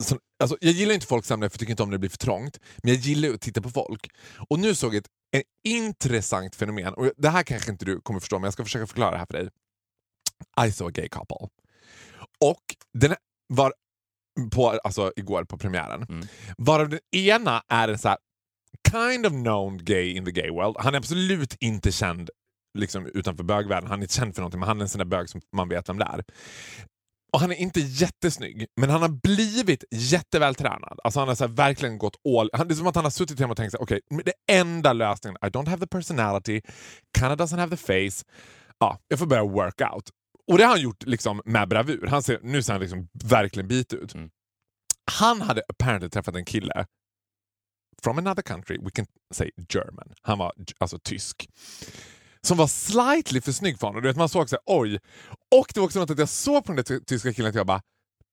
[0.04, 2.16] som- Alltså, jag gillar inte folksamlingar för jag tycker inte om när det blir för
[2.18, 2.60] trångt.
[2.82, 4.10] Men jag gillar att titta på folk.
[4.50, 6.94] Och nu såg jag ett, ett intressant fenomen.
[6.94, 9.26] Och det här kanske inte du kommer förstå, men jag ska försöka förklara det här
[9.26, 9.48] för dig.
[10.68, 11.48] I saw a gay couple.
[12.44, 12.62] Och
[12.98, 13.14] den
[13.48, 13.74] var
[14.52, 16.02] på, alltså igår på premiären.
[16.02, 16.26] Mm.
[16.58, 18.18] Varav den ena är en så här
[18.90, 20.76] kind of known gay in the gay world.
[20.78, 22.30] Han är absolut inte känd
[22.78, 23.90] liksom, utanför bögvärlden.
[23.90, 25.68] Han är inte känd för någonting, men han är en sån där bög som man
[25.68, 26.24] vet vem det är.
[27.36, 31.00] Och han är inte jättesnygg, men han har blivit jättevältränad.
[31.04, 32.50] Alltså han har så verkligen gått all...
[32.52, 34.92] Han, det är som att han har suttit hemma och tänkt okej, okay, det enda
[34.92, 36.60] lösningen, I don't have the personality,
[37.18, 38.24] Canada doesn't have the face,
[38.78, 40.10] ja, jag får börja work out.
[40.46, 42.06] Och det har han gjort liksom med bravur.
[42.06, 44.14] Han ser, nu ser han liksom verkligen bit ut.
[44.14, 44.30] Mm.
[45.10, 46.86] Han hade apparently träffat en kille
[48.02, 50.12] from another country, we can say German.
[50.22, 51.48] Han var alltså tysk.
[52.46, 54.02] Som var slightly för snygg för honom.
[54.02, 54.98] Du vet, man såg så här, oj.
[55.56, 57.54] Och det var också något att jag såg på den där ty- tyska killen att
[57.54, 57.80] jag bara,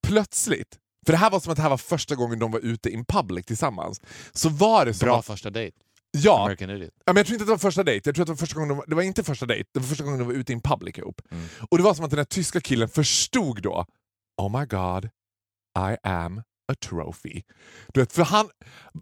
[0.06, 2.90] plötsligt, för det här var som att det här var första gången de var ute
[2.90, 4.00] in public tillsammans.
[4.32, 5.76] Så var det som Bra att, första dejt.
[6.10, 6.90] ja, American Idiot.
[7.04, 8.08] Ja, men jag tror inte att det var första dejt.
[8.08, 9.80] Jag tror att det var första gången de var, det var inte första dejt, det
[9.80, 11.20] var första gången de var ute in public ihop.
[11.30, 11.44] Mm.
[11.70, 13.86] Och det var som att den här tyska killen förstod då,
[14.42, 15.04] oh my god,
[15.92, 16.42] I am
[16.72, 17.42] a trophy.
[17.94, 18.48] Du vet, för han,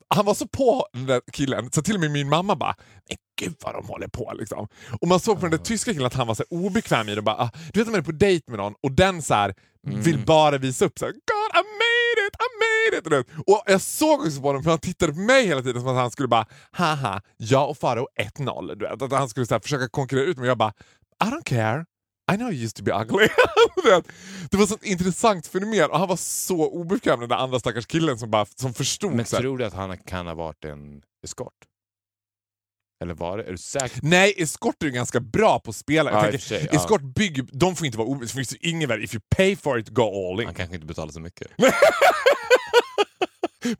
[0.08, 2.74] han var så på den där killen så till och med min mamma bara,
[3.08, 4.68] men gud vad de håller på liksom.
[5.00, 7.22] Och man såg på den där tyska killen att han var så obekväm i det.
[7.22, 9.54] Bara, ah, du vet när man är på dejt med någon och den så här,
[9.86, 13.04] vill bara visa upp så här, God I made it, I made it!
[13.04, 13.46] Du vet.
[13.46, 15.96] Och jag såg också på honom för han tittade på mig hela tiden som att
[15.96, 18.74] han skulle bara, haha, jag och Faro 1-0.
[18.74, 19.02] Du vet.
[19.02, 20.48] Att han skulle så här, försöka konkurrera ut mig.
[20.48, 20.72] Jag bara,
[21.24, 21.84] I don't care.
[22.32, 23.28] I know you used to be ugly.
[24.50, 28.18] Det var ett intressant fenomen och han var så obekväm den där andra stackars killen
[28.18, 29.12] som, bara, som förstod.
[29.12, 31.54] Men tror du att han kan ha varit en eskort?
[33.02, 33.44] Eller var det?
[33.44, 34.00] Är du säker?
[34.02, 36.10] Nej, eskorter är ganska bra på att spela.
[36.10, 36.78] Ja, tänker, sig, ja.
[36.78, 38.26] Eskort bygger, de får inte vara obekväma.
[38.26, 39.04] Det finns ju ingen värde.
[39.04, 40.46] If you pay for it, go all in.
[40.46, 41.48] Han kanske inte betalar så mycket.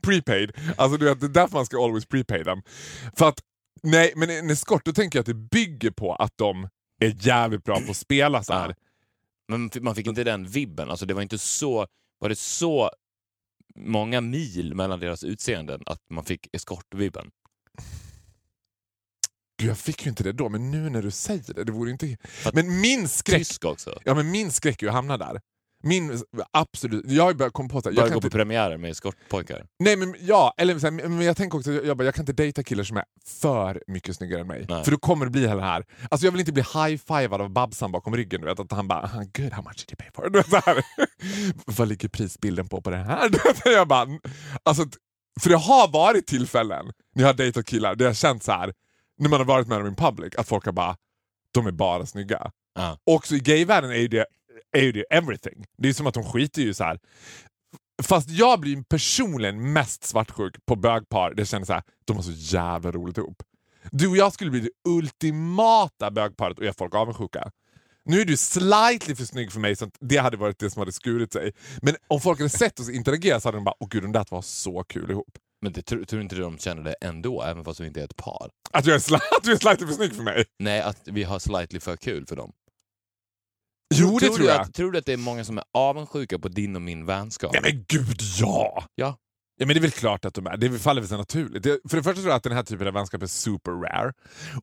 [0.01, 0.51] prepaid.
[0.77, 2.63] Alltså du vet, det är därför man ska always prepay dem.
[3.17, 3.39] För att,
[3.83, 6.67] nej, men en eskort, då tänker jag att det bygger på att de
[7.05, 8.75] är jävligt bra på att spela så här.
[9.47, 10.89] Men man fick inte den vibben.
[10.89, 11.87] Alltså det var inte så...
[12.19, 12.91] Var det så
[13.75, 17.31] många mil mellan deras utseenden att man fick eskortvibben?
[19.57, 21.91] Gud, jag fick ju inte det då, men nu när du säger det, det vore
[21.91, 22.17] inte...
[22.53, 23.99] Men min skräck, Tysk också.
[24.05, 25.41] ja, men min skräck är ju att hamna där.
[25.85, 26.21] Min,
[26.51, 27.33] absolut, jag har
[27.69, 29.65] på att jag kan gå på inte, premiärer med eskortpojkar.
[29.79, 32.33] nej men ja, eller så här, men jag tänker också, jag, bara, jag kan inte
[32.33, 34.65] dejta killar som är för mycket snyggare än mig.
[34.69, 34.83] Nej.
[34.83, 37.49] För då kommer det bli hela det här, alltså jag vill inte bli high-fivad av
[37.49, 40.09] Babsan bakom ryggen, du vet, att han bara "Ah, “good, how much did you pay
[40.13, 40.85] for?” du vet.
[41.77, 43.29] Vad ligger prisbilden på på det här?
[43.65, 44.07] Jag bara,
[44.63, 44.85] alltså,
[45.41, 48.51] för det har varit tillfällen när jag har dejtat killar där jag har känt så
[48.51, 48.73] här
[49.19, 50.95] när man har varit med dem in public, att folk har bara
[51.53, 52.51] “de är bara snygga”.
[52.75, 52.97] Ja.
[53.03, 54.25] Också i gayvärlden är ju det,
[54.71, 55.65] är ju det everything.
[55.77, 56.99] Det är som att de skiter ju så här.
[58.03, 62.31] Fast jag blir personligen mest svartsjuk på bögpar jag känner så här, de har så
[62.31, 63.43] jävla roligt ihop.
[63.91, 67.51] Du och jag skulle bli det ultimata bögparet och göra folk avundsjuka.
[68.05, 70.91] Nu är du slightly för snygg för mig så det hade varit det som hade
[70.91, 71.51] skurit sig.
[71.81, 74.25] Men om folk hade sett oss interagera så hade de bara åh gud de där
[74.29, 75.37] var så kul ihop.
[75.61, 78.15] Men det, tror, tror inte de känner det ändå, även fast vi inte är ett
[78.15, 78.49] par?
[78.71, 80.45] Att du är, att du är slightly för snygg för mig.
[80.59, 82.51] Nej, att vi har slightly för kul för dem.
[83.95, 84.61] Jo det tror du jag.
[84.61, 87.53] Att, tror du att det är många som är avundsjuka på din och min vänskap?
[87.53, 88.85] Nej men gud ja!
[88.95, 89.17] Ja.
[89.59, 90.57] Ja men det är väl klart att de är.
[90.57, 91.63] Det faller väl sig naturligt.
[91.63, 94.13] För det första tror jag att den här typen av vänskap är super rare.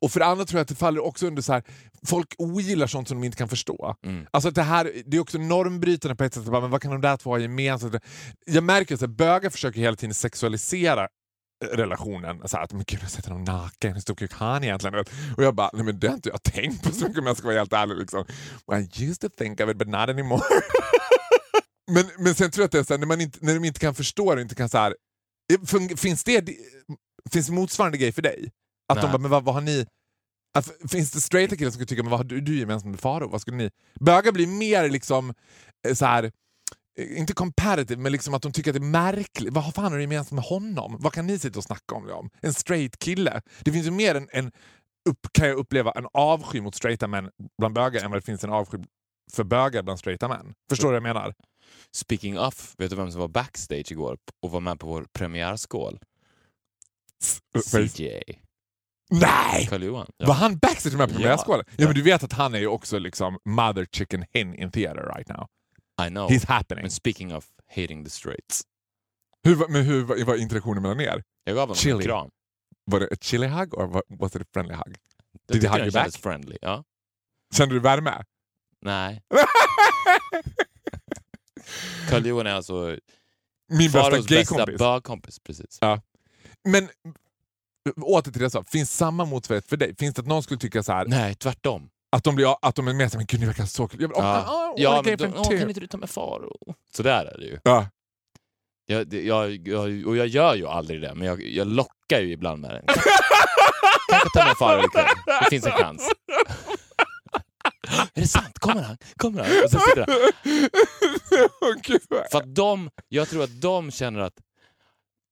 [0.00, 1.62] Och för det andra tror jag att det faller också under så här.
[2.06, 3.96] folk ogillar sånt som de inte kan förstå.
[4.06, 4.26] Mm.
[4.30, 6.44] Alltså att det här det är också normbrytande på ett sätt.
[6.44, 7.94] Bara, Men vad kan de där två ha gemensamt?
[8.46, 11.08] Jag märker att så bögar försöker hela tiden sexualisera
[11.72, 12.48] relationen.
[12.48, 14.94] Så här, att men gud, jag sett honom naken, hur stor kuk har han egentligen?
[15.36, 17.36] Och jag bara, nej men det har inte jag tänkt på så mycket om jag
[17.36, 17.96] ska vara helt ärlig.
[17.96, 18.24] Liksom.
[18.66, 20.42] Well, I used to think of it but not anymore.
[21.92, 23.64] men, men sen tror jag att det är så här, när, man inte, när de
[23.64, 24.94] inte kan förstå det, inte kan så här,
[25.52, 26.48] fun- finns det
[27.30, 28.50] finns motsvarande grej för dig?
[28.88, 29.12] Att de Nej.
[29.12, 29.86] bara, men vad, vad har ni...
[30.58, 33.00] Att, finns det straighta killar som skulle tycka, men vad har du, du gemensamt med
[33.00, 33.28] Faro?
[33.28, 33.70] Vad skulle ni...
[34.00, 35.34] Bögar blir mer liksom
[35.88, 36.30] eh, så här eh,
[37.06, 39.54] inte comparative, men liksom att de tycker att det är märkligt.
[39.54, 40.96] Vad fan har du gemensamt med honom?
[41.00, 42.30] Vad kan ni sitta och snacka om om?
[42.40, 43.42] En straight kille.
[43.60, 44.52] Det finns ju mer en, en
[45.08, 48.44] upp, kan jag uppleva, en avsky mot straighta män bland bögar än vad det finns
[48.44, 48.78] en avsky
[49.32, 50.54] för bögar bland straighta män.
[50.70, 51.34] Förstår du vad jag menar?
[51.96, 55.98] Speaking of, vet du vem som var backstage igår och var med på vår premiärskål?
[57.64, 58.20] CJ.
[59.10, 59.66] Nej!
[59.70, 60.06] Karl-Johan.
[60.18, 61.18] Var han backstage med på Ja.
[61.18, 61.64] premiärskålen?
[61.68, 61.74] Ja.
[61.76, 61.86] Ja.
[61.86, 65.28] men du vet att han är ju också liksom mother chicken hen in theater right
[65.28, 65.46] now.
[66.06, 66.28] I know.
[66.30, 66.82] He's happening.
[66.82, 68.62] Men speaking of hating the straights.
[69.44, 71.22] Hur, men hur var, interaktionen mellan er?
[71.44, 71.96] Jag gav honom Chili.
[71.96, 72.30] en kram.
[72.84, 74.96] Var det ett chili hug or was it a friendly hug?
[75.46, 76.16] Jag Did he hug you back?
[76.16, 76.58] friendly.
[76.62, 76.84] Ja.
[77.54, 78.24] Kände du värme?
[78.82, 79.22] Nej.
[82.08, 82.96] Karl-Johan är alltså
[83.68, 84.78] Min bästa Faros bästa gaykompis.
[84.78, 85.38] bögkompis.
[85.38, 85.78] Precis.
[86.68, 86.88] Men
[88.02, 89.96] åter till det jag sa, finns samma motsvarighet för dig?
[89.96, 91.90] Finns det att någon skulle tycka så här Nej, tvärtom.
[92.12, 94.00] Att de, blir, att de är med men gud ni verkar så kul.
[94.00, 95.86] Jag vill, Ja, oh, oh, ja oh, men gay då, friend åh, kan inte du
[95.86, 96.56] ta med Faro?
[96.96, 97.58] Så där är det ju.
[97.64, 97.86] Ja.
[98.86, 102.32] Jag, det- jag, jag, och jag gör ju aldrig det, men jag, jag lockar ju
[102.32, 102.84] ibland med den.
[104.10, 105.06] Kanske ta med Faro ikväll.
[105.26, 106.10] Det finns en chans.
[108.14, 108.58] Är det sant?
[108.58, 108.96] Kommer han?
[109.16, 109.64] Kommer han?
[109.64, 110.08] Och så sitter han.
[111.60, 114.34] Åh, För att de, jag tror att de känner att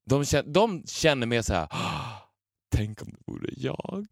[0.07, 1.69] de känner, de känner mer så här.
[2.75, 4.07] "Ah, Tänk om det vore jag.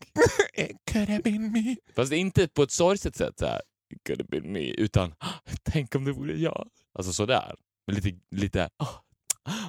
[0.55, 1.77] It could have been me.
[1.97, 3.61] Fast inte på ett sorgset sätt så här.
[3.95, 4.71] It could have been me.
[4.71, 5.33] Utan "Ah,
[5.63, 6.69] tänk om det vore jag.
[6.99, 7.55] Alltså sådär.
[7.93, 8.69] Lite, lite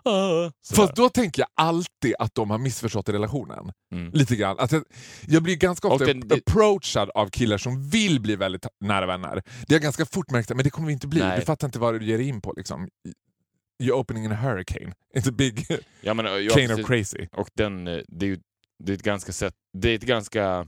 [0.03, 0.51] sådär.
[0.75, 3.71] Fast då tänker jag alltid att de har missförstått relationen.
[3.91, 4.11] Mm.
[4.13, 4.59] Lite grann.
[4.59, 4.71] Att
[5.27, 9.43] jag, blir ganska ofta den- approachad av killar som vill bli väldigt nära vänner.
[9.67, 11.19] Det är ganska fort märkt men det kommer vi inte bli.
[11.19, 11.39] Nej.
[11.39, 12.53] Du fattar inte vad du ger in på.
[12.57, 12.88] Liksom.
[13.83, 14.93] You're opening in a hurricane.
[15.15, 15.65] It's a big
[16.01, 16.79] Ja, men, cane precis.
[16.79, 17.27] of crazy.
[17.31, 18.39] Och den, eh, det är ju
[18.84, 20.67] det är ett ganska sätt, det är ett ganska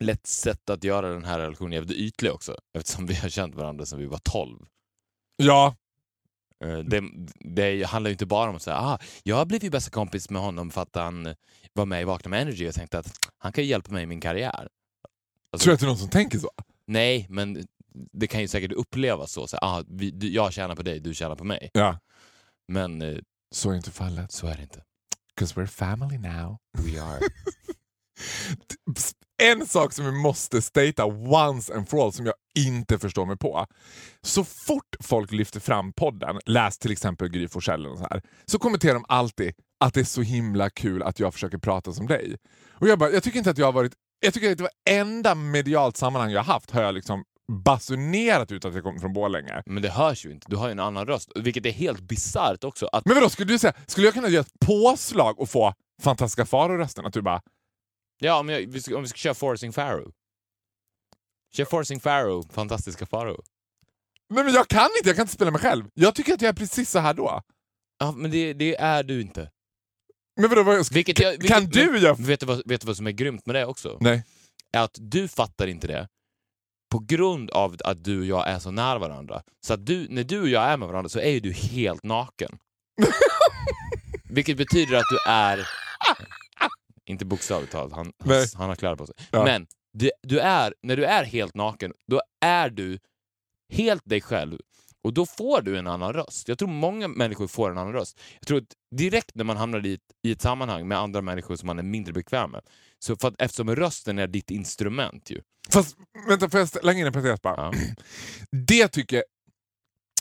[0.00, 2.56] lätt sätt att göra den här relationen jävligt ytlig också.
[2.78, 4.66] Eftersom vi har känt varandra sedan vi var 12.
[5.36, 5.76] Ja,
[6.64, 7.02] Eh, Det,
[7.40, 10.42] det handlar ju inte bara om att säga ah, jag blev ju bästa kompis med
[10.42, 11.34] honom för att han
[11.72, 14.20] var med i Vakna med Energy och tänkte att han kan hjälpa mig i min
[14.20, 14.68] karriär.
[15.52, 16.50] Alltså, tror du att det är någon som tänker så?
[16.86, 17.66] Nej, men
[18.12, 19.46] det kan ju säkert upplevas så.
[19.46, 21.70] så ah, vi, jag tjänar på dig, du tjänar på mig.
[21.72, 21.98] Ja.
[22.68, 23.18] Men eh,
[23.54, 24.32] Så är inte fallet.
[24.32, 24.82] så är det inte.
[25.38, 26.58] 'Cause we're family now.
[26.78, 27.20] We are.
[29.42, 33.36] En sak som vi måste stata once and for all som jag inte förstår mig
[33.38, 33.66] på.
[34.22, 38.58] Så fort folk lyfter fram podden, läs till exempel Gry Forssell och så här, så
[38.58, 42.36] kommenterar de alltid att det är så himla kul att jag försöker prata som dig.
[42.70, 43.92] Och jag, bara, jag tycker inte att jag har varit...
[44.20, 48.64] Jag tycker att det var enda medialt sammanhang jag haft har jag liksom basunerat ut
[48.64, 49.62] att jag kommer från Borlänge.
[49.66, 50.46] Men det hörs ju inte.
[50.50, 51.32] Du har ju en annan röst.
[51.34, 52.86] Vilket är helt bisarrt också.
[52.92, 56.46] Att Men vadå, skulle du säga, skulle jag kunna göra ett påslag och få fantastiska
[56.46, 57.06] Faro-rösten?
[57.06, 57.42] Att du bara,
[58.20, 60.08] Ja, om, jag, om vi ska köra Forcing Pharaoh.
[61.52, 63.40] Kör Forcing Pharaoh, fantastiska Pharaoh.
[64.30, 65.84] nej men jag kan inte, jag kan inte spela mig själv.
[65.94, 67.42] Jag tycker att jag är precis så här då.
[67.98, 69.50] Ja, men det, det är du inte.
[70.40, 72.14] Men vadå, vad, Vilket jag, vilket, kan du men, göra...
[72.14, 73.98] Vet du, vad, vet du vad som är grymt med det också?
[74.00, 74.24] Nej.
[74.72, 76.08] Är att du fattar inte det
[76.88, 79.42] på grund av att du och jag är så nära varandra.
[79.66, 82.02] Så att du, när du och jag är med varandra så är ju du helt
[82.02, 82.58] naken.
[84.30, 85.68] Vilket betyder att du är...
[87.04, 89.14] Inte bokstavligt talat, han, han, han har kläder på sig.
[89.30, 89.44] Ja.
[89.44, 92.98] Men du, du är, när du är helt naken, då är du
[93.72, 94.58] helt dig själv.
[95.02, 96.48] Och då får du en annan röst.
[96.48, 98.20] Jag tror många människor får en annan röst.
[98.40, 101.56] Jag tror att direkt när man hamnar i ett, i ett sammanhang med andra människor
[101.56, 102.62] som man är mindre bekväm med,
[103.04, 105.40] så för att, eftersom rösten är ditt instrument ju.
[105.72, 105.96] Fast
[106.28, 107.56] vänta, får jag slänga in en parentes bara?
[107.56, 107.72] Ja.
[108.66, 109.24] Det tycker jag,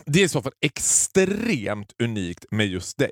[0.05, 3.11] det är i så fall extremt unikt med just dig.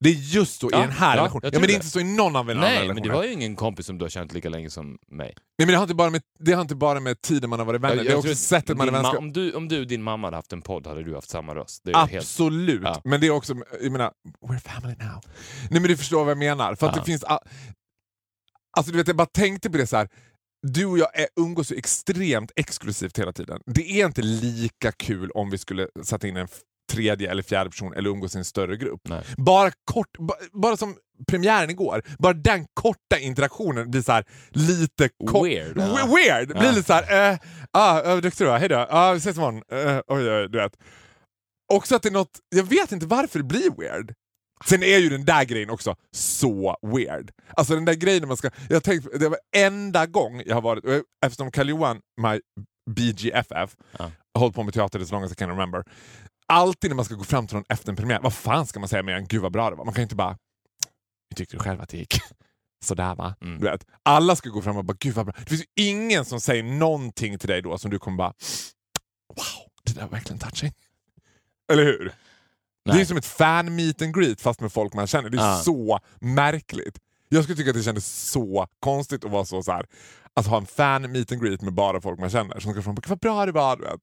[0.00, 1.40] Det är just så Ja, i den här ja, relationen.
[1.44, 1.74] jag Ja, men det är det.
[1.74, 2.94] inte så i någon av mina andra Nej, relationer.
[2.94, 5.34] men du har ju ingen kompis som du har känt lika länge som mig.
[5.58, 7.66] Nej, men det har, inte bara med, det har inte bara med tiden man har
[7.66, 9.18] varit vänner, Jag- det är jag också sättet man är vänskap.
[9.18, 11.54] om, du, om du och din mamma hade haft en podd hade du haft samma
[11.54, 11.80] röst.
[11.84, 12.14] Det helt...
[12.14, 13.00] Absolut, Ja.
[13.04, 14.12] men det är också, jag menar,
[14.48, 15.20] we're family now.
[15.70, 16.74] Nej men du förstår vad jag menar.
[16.74, 17.24] För det finns,
[18.76, 20.08] alltså du vet jag bara tänkte på det så här.
[20.72, 23.60] du och jag är, umgås ju extremt exklusivt hela tiden.
[23.66, 26.48] Det är inte lika kul om vi skulle sätta in en
[26.92, 29.00] tredje eller fjärde person eller umgås i en större grupp.
[29.08, 29.22] Nej.
[29.36, 30.96] Bara kort, ba, bara som
[31.28, 36.06] premiären igår, bara den korta interaktionen blir så här lite Weird, We- ja.
[36.06, 36.48] Weird!
[36.48, 36.70] Blir Ja.
[36.70, 37.38] lite såhär, eh,
[37.70, 39.62] ah, duktig du var, hejdå, ah, vi ses imorgon.
[39.72, 40.72] Eh, oj, oj, du vet.
[41.72, 44.14] Också att det är något, jag vet inte varför det blir weird.
[44.64, 47.30] Sen är ju den där grejen också så weird.
[47.56, 48.50] Alltså den där grejen man ska...
[48.68, 50.84] Jag tänkt, det var enda gång jag har varit...
[51.26, 52.40] Eftersom Karl Johan, my
[52.90, 54.10] BGFF, Ja.
[54.34, 55.84] har hållit på med teater long as I can remember.
[56.48, 58.88] Alltid när man ska gå fram till någon efter en premiär, vad fan ska man
[58.88, 59.84] säga mer än gud vad bra det var?
[59.84, 60.38] Man kan ju inte bara...
[61.30, 62.14] Hur tyckte du själv att det gick?
[62.84, 63.34] Sådär va?
[63.40, 63.58] Mm.
[63.58, 65.34] Du vet, alla ska gå fram och bara gud vad bra.
[65.38, 68.32] Det finns ju ingen som säger någonting till dig då som du kommer bara
[69.34, 70.72] wow, det där var verkligen touching.
[71.72, 72.12] Eller hur?
[72.86, 73.06] Det är Nej.
[73.06, 75.30] som ett fan meet and greet fast med folk man känner.
[75.30, 75.60] Det är Ja.
[75.64, 76.98] så märkligt.
[77.28, 79.86] Jag skulle tycka att det kändes så konstigt att vara så, så här,
[80.34, 82.60] att ha en fan meet and greet med bara folk man känner.
[82.60, 83.76] Som ska bara, vad bra det var.
[83.76, 84.00] vet.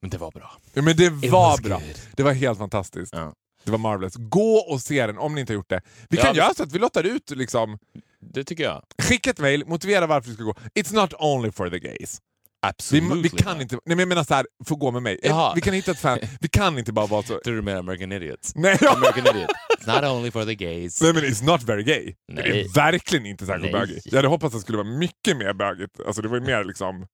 [0.00, 0.52] Men det var bra.
[0.74, 1.78] Ja, men det It var bra.
[1.78, 1.98] good.
[2.16, 3.12] Det var helt fantastiskt.
[3.14, 3.34] Ja.
[3.64, 4.14] Det var marvelous.
[4.16, 5.80] Gå och se den om ni inte har gjort det.
[6.08, 7.78] Vi Ja, kan men- göra så att vi lottar ut liksom,
[8.20, 8.82] Det tycker jag.
[9.02, 10.52] Skicka ett mail, motivera varför du ska gå.
[10.74, 12.20] It's not only for the gays.
[12.62, 13.24] Vi, Absolut.
[13.24, 15.18] vi kan inte, nej men jag menar så här, få gå med mig.
[15.22, 15.52] Jaha.
[15.54, 17.40] Vi kan hitta ett fan, vi kan inte bara vara så...
[17.44, 18.54] Tror du menar American Idiots?
[18.54, 18.78] Nej.
[18.88, 19.50] American Idiot.
[19.80, 21.02] It's not only for the gays.
[21.02, 22.14] Nej men it's not very gay.
[22.28, 22.60] Det Nej.
[22.60, 24.06] är verkligen inte särskilt bögigt.
[24.06, 26.00] Jag hade hoppats att det skulle vara mycket mer bögigt.
[26.06, 27.06] Alltså det var ju mer liksom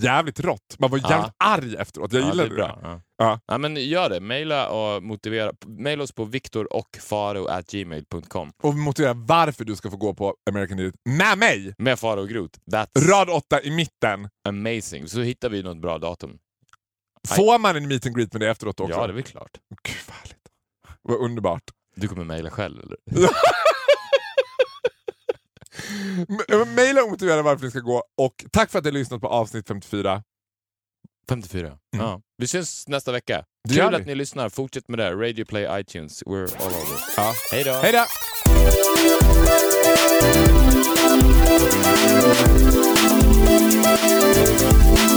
[0.00, 0.76] jävligt rått.
[0.78, 1.10] Man var Ja.
[1.10, 2.12] jävligt arg efteråt.
[2.12, 2.54] Jag Ja, det gillade det.
[2.54, 2.78] bra.
[2.82, 3.00] Ja.
[3.18, 3.40] Ja.
[3.46, 4.20] Ja, men gör det.
[4.20, 5.52] Maila och motivera.
[5.66, 11.38] Maila oss på viktorochfaro.gmail.com Och motivera varför du ska få gå på American Idiot med
[11.38, 11.74] mig.
[11.78, 12.58] med Faro och Groth.
[12.72, 14.28] That's Rad åtta i mitten.
[14.48, 15.08] amazing.
[15.08, 16.38] Så hittar vi något bra datum.
[17.28, 18.98] Får man en meet and greet med det efteråt också?
[18.98, 19.50] Ja, det är väl klart.
[19.82, 20.48] Gud vad härligt.
[21.02, 21.62] Vad underbart.
[21.96, 22.96] Du kommer mejla själv eller?
[26.76, 28.04] Maila motivera varför ni ska gå.
[28.18, 30.22] Och tack för att ni har lyssnat på avsnitt 54.
[31.28, 31.78] 54.
[31.90, 32.20] Ja.
[32.36, 33.34] Vi syns nästa vecka.
[33.34, 33.46] Mm.
[33.62, 34.48] Det Kul att ni lyssnar.
[34.48, 35.12] Fortsätt med det.
[35.12, 36.22] Radio Play, iTunes.
[36.22, 36.98] We're all over.
[37.16, 37.34] Ja.
[37.52, 37.72] Hej då!
[37.72, 38.06] Hej då!
[44.92, 45.11] Thank